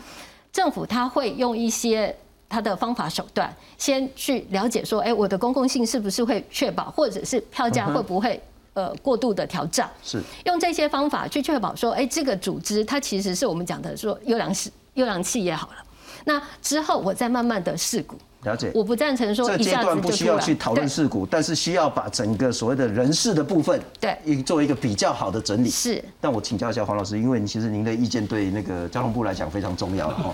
[0.52, 2.14] 政府他会用一些
[2.48, 8.42] 他的方法手段，先去了解说，哎，我的公共性是不是会确保，或者是票价会不会
[8.74, 9.88] 呃过度的调涨？
[10.02, 15.76] 是用这些方法去确保说，哎，这个组织它其实是我们讲的说优良是优良企业好了，
[16.24, 18.18] 那之后我再慢慢的试股。
[18.46, 25.68] 了解，我不赞成说这阶段不需要去讨论事故，但是需要把整个所谓的人事的部分，对，一做一个比较好的整理。
[25.68, 30.32] 是，但我请教一下黄老师，因为其实您的意见对那个交通部来讲非常重要哦。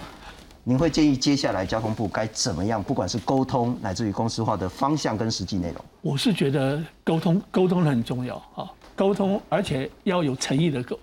[0.63, 5.85] 您会建议接下来交通部该怎么样，不管是沟通乃至于公司化的方向跟实际内容？
[6.03, 10.99] 我是觉得沟通沟通很重要啊，沟通而且要有诚意的沟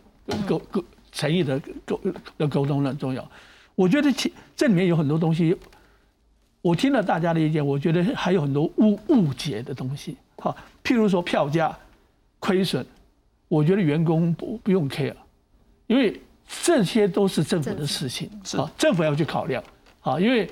[0.47, 1.99] 沟沟诚意的沟
[2.37, 3.27] 的沟通很重要。
[3.73, 5.57] 我觉得其这里面有很多东西。
[6.61, 10.17] 我听了大家的意见，我觉得还有很多误误解的东西。
[10.37, 11.77] 好，譬如说票价
[12.39, 12.85] 亏损，
[13.47, 15.13] 我觉得员工不不用 care，
[15.87, 16.19] 因为
[16.63, 19.63] 这些都是政府的事情，啊，政府要去考量。
[20.01, 20.49] 啊，因为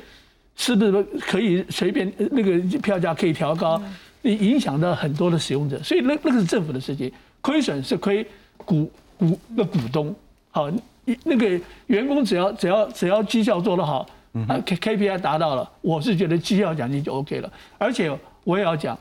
[0.55, 3.81] 是不是可以随便那个票价可以调高，
[4.21, 7.11] 你影响到很多的使用者，所以那那个是政府的事情。
[7.41, 8.25] 亏损是亏
[8.57, 10.13] 股股的股东，
[10.51, 10.69] 好，
[11.23, 14.05] 那个员工只要只要只要绩效做得好。
[14.47, 17.51] 啊，K K P I 达到了，我是觉得绩效奖金就 O K 了。
[17.77, 18.97] 而且我也要讲，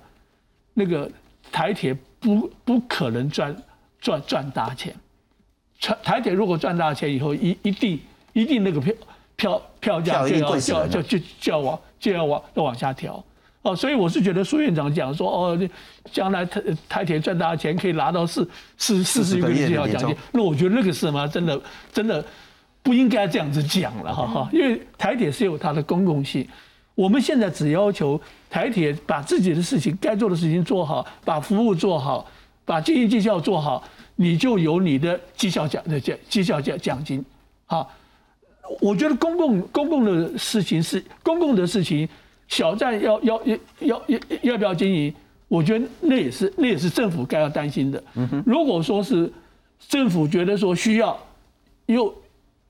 [0.72, 1.11] 那个
[1.53, 3.55] 台铁不不可能赚
[4.01, 4.95] 赚赚大钱。
[5.81, 8.01] 台台铁如果赚大钱以后，一一定
[8.33, 8.95] 一定那个票
[9.37, 13.22] 票票价就要就要就就就要往就要往要往下调。
[13.61, 15.68] 哦，所以我是觉得苏院长讲说，哦，
[16.11, 18.49] 将来台台铁赚大钱可以拿到四
[18.79, 21.29] 四四十个绩效奖金，那我觉得那个是什么？
[21.29, 21.61] 真的
[21.93, 22.24] 真的。
[22.87, 26.47] 不应该这样子讲了哈哈，因为台铁是有它的公共性，
[26.95, 28.18] 我们现在只要求
[28.49, 32.24] 台铁把自己的事情该做的事情做好，把服务做好，
[32.64, 33.82] 把经营绩效做好，
[34.14, 37.24] 你就有你的绩效奖的奖绩效奖奖金，
[37.66, 37.84] 哈。
[38.80, 42.09] 我觉得公共公共的事情是公共的事情，
[42.47, 45.12] 小站要要要要要要不要经营？
[45.49, 48.03] 我觉得那也是那也是政府该要担心的。
[48.45, 49.32] 如果说是
[49.89, 51.16] 政府觉得说需要，
[51.87, 52.12] 又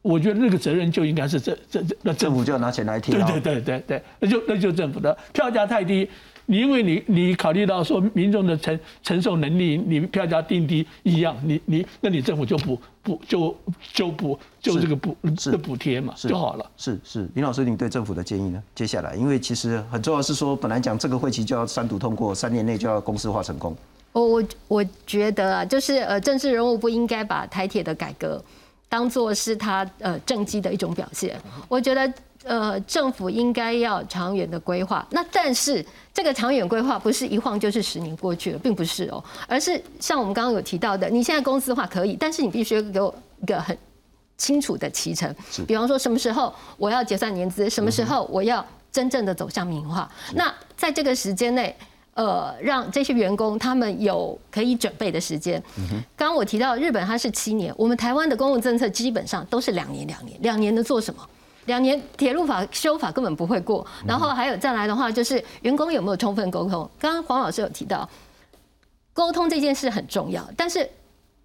[0.06, 3.12] 我觉得那个责任就应该是这这这，那政府就要拿钱来贴。
[3.14, 6.08] 对对对对对，那就那就政府的票价太低，
[6.46, 13.56] 你因为你你考虑到说民众的承承受能力，你票价定低一样，你你那你政府就补补就
[13.92, 16.70] 就补就这个补这补贴嘛就好了。
[16.76, 18.62] 是是，林老师，你对政府的建议呢？
[18.76, 23.76] 接下来，因为其实很重要是说，本来讲这个会期就要三读通过，三年内就要公司化成功。
[24.12, 28.40] 我我我觉得啊，就是呃，政治人物不应该把台铁的改革。
[28.96, 31.38] 当做是他呃政绩的一种表现，
[31.68, 32.10] 我觉得
[32.44, 35.06] 呃政府应该要长远的规划。
[35.10, 35.84] 那但是
[36.14, 43.76] 这个长远规划不是一晃就是十年过去了，并不是哦，而是像我们刚刚有提到的，你现在公司化可以，但是你必须给我一个很
[44.38, 45.30] 清楚的提成。
[45.66, 50.10] 比方说，什么时候我要结算年资，什么时候我要真正的走向民营化。
[50.34, 51.76] 那在这个时间内，
[52.16, 55.62] 呃，让这些员工他们有可以准备的时间。
[56.16, 61.20] 刚刚我提到日本它是七年，我们台湾的公共政策基本上都是两年两年，两年的做什么？
[61.66, 66.88] 两年铁路法修法根本不会过，然后还有再来的话，就是员工有没有充分沟通？
[66.98, 68.08] 刚刚黄老师有提到，
[69.12, 70.88] 沟通这件事很重要，但是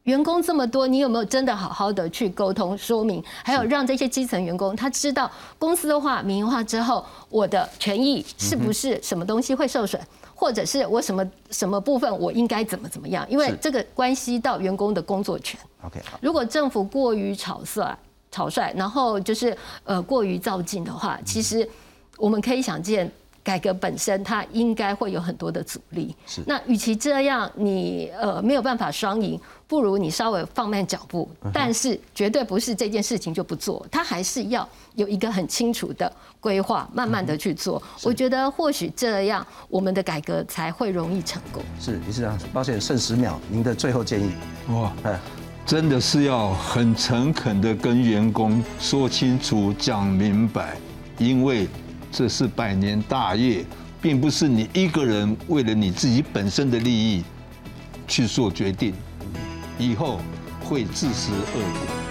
[0.03, 3.21] 员工这么多，你有没有真的好好的去沟通说明？
[3.43, 10.01] 还有让这些基层员工他知道公司的话、民营化之后，我的权益是不是什么东西会受损，
[10.41, 13.23] 或者是我什么什么部分我应该怎么怎么样？
[13.29, 15.59] 因为这个关系到员工的工作权。
[15.83, 17.95] OK，如果政府过于草率。
[18.33, 21.67] 草率，然后就是呃过于造进的话，其实
[22.15, 23.11] 我们可以想见，
[23.43, 26.15] 改革本身它应该会有很多的阻力。
[26.25, 26.41] 是。
[26.47, 29.37] 那与其这样，你呃没有办法双赢，
[29.71, 31.29] 不如你稍微放慢脚步。
[31.53, 36.11] 但是绝对不是这件事情就不做，他还是要有一个很清楚的
[36.41, 37.81] 规划，慢慢的去做。
[38.03, 41.63] 我觉得或许这样，我们的改革才会容易成功。
[41.79, 44.33] 是理事长，抱歉剩十秒，您的最后建议。
[44.73, 45.17] 哇，哎。
[45.63, 50.75] 真的是要很诚恳的跟员工说清楚、讲明白，
[51.19, 51.67] 因为
[52.11, 53.63] 这是百年大业，
[54.01, 57.23] 并不是你一个人为了你自己本身的利益
[58.07, 58.93] 去做决定，
[59.81, 60.19] 以后
[60.63, 62.10] 会自食恶果。